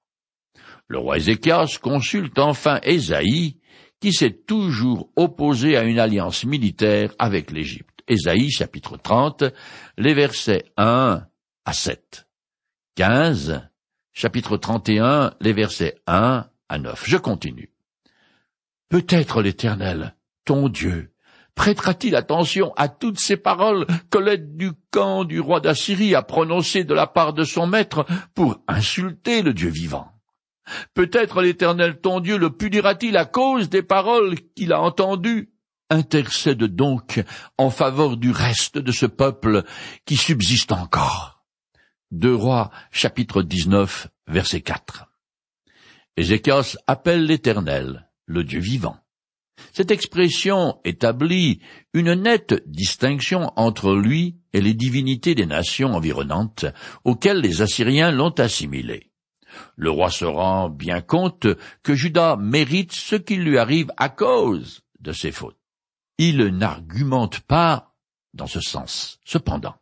Le 0.87 0.97
roi 0.97 1.17
Ézéchias 1.17 1.77
consulte 1.79 2.39
enfin 2.39 2.79
Ésaïe, 2.81 3.59
qui 3.99 4.13
s'est 4.13 4.39
toujours 4.47 5.11
opposé 5.15 5.77
à 5.77 5.83
une 5.83 5.99
alliance 5.99 6.45
militaire 6.45 7.13
avec 7.19 7.51
l'Égypte. 7.51 8.01
Ésaïe 8.07 8.49
chapitre 8.49 8.97
30, 8.97 9.43
les 9.99 10.15
versets 10.15 10.65
1 10.77 11.21
à 11.65 11.73
7. 11.73 12.27
15, 12.95 13.61
chapitre 14.11 14.57
31, 14.57 15.35
les 15.39 15.53
versets 15.53 15.97
1 16.07 16.49
à 16.69 16.77
9. 16.77 17.03
Je 17.05 17.17
continue. 17.17 17.71
Peut-être 18.89 19.41
l'Éternel, 19.41 20.15
ton 20.45 20.69
Dieu, 20.69 21.11
prêtera-t-il 21.55 22.15
attention 22.15 22.73
à 22.75 22.87
toutes 22.87 23.19
ces 23.19 23.37
paroles 23.37 23.85
que 24.09 24.17
l'aide 24.17 24.55
du 24.55 24.71
camp 24.91 25.25
du 25.25 25.39
roi 25.39 25.59
d'Assyrie 25.59 26.15
a 26.15 26.21
prononcées 26.21 26.85
de 26.85 26.93
la 26.93 27.05
part 27.05 27.33
de 27.33 27.43
son 27.43 27.67
maître 27.67 28.05
pour 28.33 28.61
insulter 28.67 29.41
le 29.41 29.53
Dieu 29.53 29.69
vivant? 29.69 30.11
Peut-être 30.93 31.41
l'Éternel 31.41 31.99
ton 31.99 32.19
Dieu 32.19 32.37
le 32.37 32.51
punira-t-il 32.51 33.17
à 33.17 33.25
cause 33.25 33.69
des 33.69 33.83
paroles 33.83 34.35
qu'il 34.55 34.71
a 34.71 34.81
entendues? 34.81 35.51
Intercède 35.89 36.63
donc 36.63 37.23
en 37.57 37.71
faveur 37.71 38.15
du 38.15 38.29
reste 38.29 38.77
de 38.77 38.91
ce 38.91 39.07
peuple 39.07 39.63
qui 40.05 40.17
subsiste 40.17 40.71
encore. 40.71 41.43
Deux 42.11 42.35
rois, 42.35 42.69
chapitre 42.91 43.41
19, 43.41 44.07
verset 44.27 44.61
4. 44.61 45.08
Ézéchias 46.19 46.77
appelle 46.87 47.25
l'Éternel, 47.25 48.09
le 48.25 48.43
Dieu 48.43 48.59
vivant. 48.59 48.97
Cette 49.73 49.91
expression 49.91 50.79
établit 50.85 51.61
une 51.93 52.13
nette 52.13 52.63
distinction 52.65 53.51
entre 53.55 53.95
lui 53.95 54.37
et 54.53 54.61
les 54.61 54.73
divinités 54.73 55.35
des 55.35 55.45
nations 55.45 55.95
environnantes 55.95 56.65
auxquelles 57.03 57.41
les 57.41 57.61
Assyriens 57.61 58.11
l'ont 58.11 58.37
assimilé. 58.37 59.11
Le 59.75 59.89
roi 59.89 60.11
se 60.11 60.25
rend 60.25 60.69
bien 60.69 61.01
compte 61.01 61.47
que 61.83 61.95
Judas 61.95 62.37
mérite 62.37 62.93
ce 62.93 63.15
qui 63.15 63.35
lui 63.35 63.57
arrive 63.57 63.91
à 63.97 64.09
cause 64.09 64.81
de 64.99 65.11
ses 65.11 65.31
fautes 65.31 65.59
il 66.19 66.47
n'argumente 66.47 67.39
pas 67.39 67.95
dans 68.33 68.45
ce 68.45 68.59
sens. 68.59 69.19
Cependant, 69.23 69.75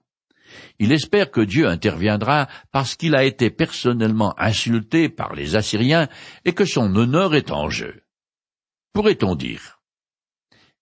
il 0.80 0.91
espère 0.91 1.32
que 1.32 1.41
Dieu 1.41 1.67
interviendra 1.67 2.48
parce 2.72 2.96
qu'il 2.96 3.15
a 3.15 3.24
été 3.24 3.50
personnellement 3.50 4.34
insulté 4.38 5.10
par 5.10 5.34
les 5.34 5.56
Assyriens 5.56 6.08
et 6.46 6.54
que 6.54 6.65
son 6.65 6.96
honneur 6.96 7.36
est 7.36 7.52
en 7.52 7.70
jeu. 7.70 8.04
Pourrait-on 8.93 9.36
dire? 9.36 9.80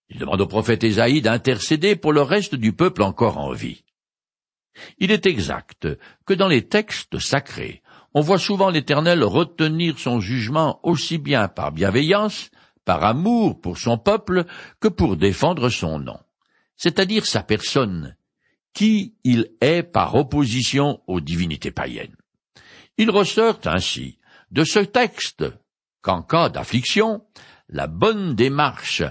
Il 0.10 0.20
demande 0.20 0.42
au 0.42 0.48
prophète 0.48 0.84
Ésaïe 0.84 1.22
d'intercéder 1.22 1.96
pour 1.96 2.14
le 2.14 2.22
reste 2.22 2.56
du 2.56 2.74
peuple 2.74 3.02
encore 3.02 3.38
en 3.38 3.52
vie. 3.52 3.84
Il 5.00 5.12
est 5.12 5.26
exact 5.26 5.88
que 6.26 6.34
dans 6.34 6.48
les 6.48 6.68
textes 6.68 7.20
sacrés, 7.20 7.82
on 8.14 8.22
voit 8.22 8.40
souvent 8.40 8.70
l'Éternel 8.70 9.24
retenir 9.24 10.00
son 10.00 10.20
jugement 10.20 10.80
aussi 10.84 11.18
bien 11.18 11.48
par 11.48 11.72
bienveillance 11.72 12.52
par 12.86 13.04
amour 13.04 13.60
pour 13.60 13.78
son 13.78 13.98
peuple 13.98 14.46
que 14.80 14.88
pour 14.88 15.18
défendre 15.18 15.70
son 15.70 16.00
nom, 16.00 16.20
c'est-à-dire 16.78 17.26
sa 17.26 17.44
personne, 17.44 18.16
qui 18.76 19.16
il 19.24 19.52
est 19.62 19.82
par 19.82 20.14
opposition 20.14 21.02
aux 21.08 21.22
divinités 21.22 21.72
païennes. 21.72 22.16
Il 22.98 23.10
ressort 23.10 23.60
ainsi 23.66 24.20
de 24.52 24.64
ce 24.64 24.80
texte 24.80 25.46
qu'en 26.02 26.22
cas 26.22 26.50
d'affliction, 26.50 27.26
la 27.70 27.88
bonne 27.88 28.36
démarche 28.36 29.02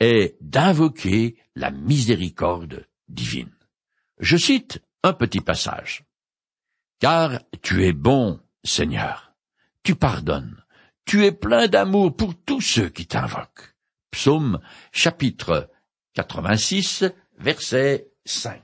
est 0.00 0.36
d'invoquer 0.40 1.36
la 1.54 1.70
miséricorde 1.70 2.88
divine. 3.08 3.54
Je 4.18 4.36
cite 4.36 4.82
un 5.04 5.12
petit 5.12 5.40
passage. 5.40 6.04
Car 6.98 7.40
tu 7.62 7.84
es 7.84 7.92
bon, 7.92 8.40
Seigneur, 8.64 9.34
tu 9.82 9.94
pardonnes, 9.94 10.64
tu 11.04 11.26
es 11.26 11.32
plein 11.32 11.68
d'amour 11.68 12.16
pour 12.16 12.34
tous 12.34 12.60
ceux 12.60 12.88
qui 12.88 13.06
t'invoquent. 13.06 13.74
Psaume 14.10 14.60
chapitre 14.92 15.70
86, 16.14 17.04
verset 17.38 18.08
5. 18.24 18.60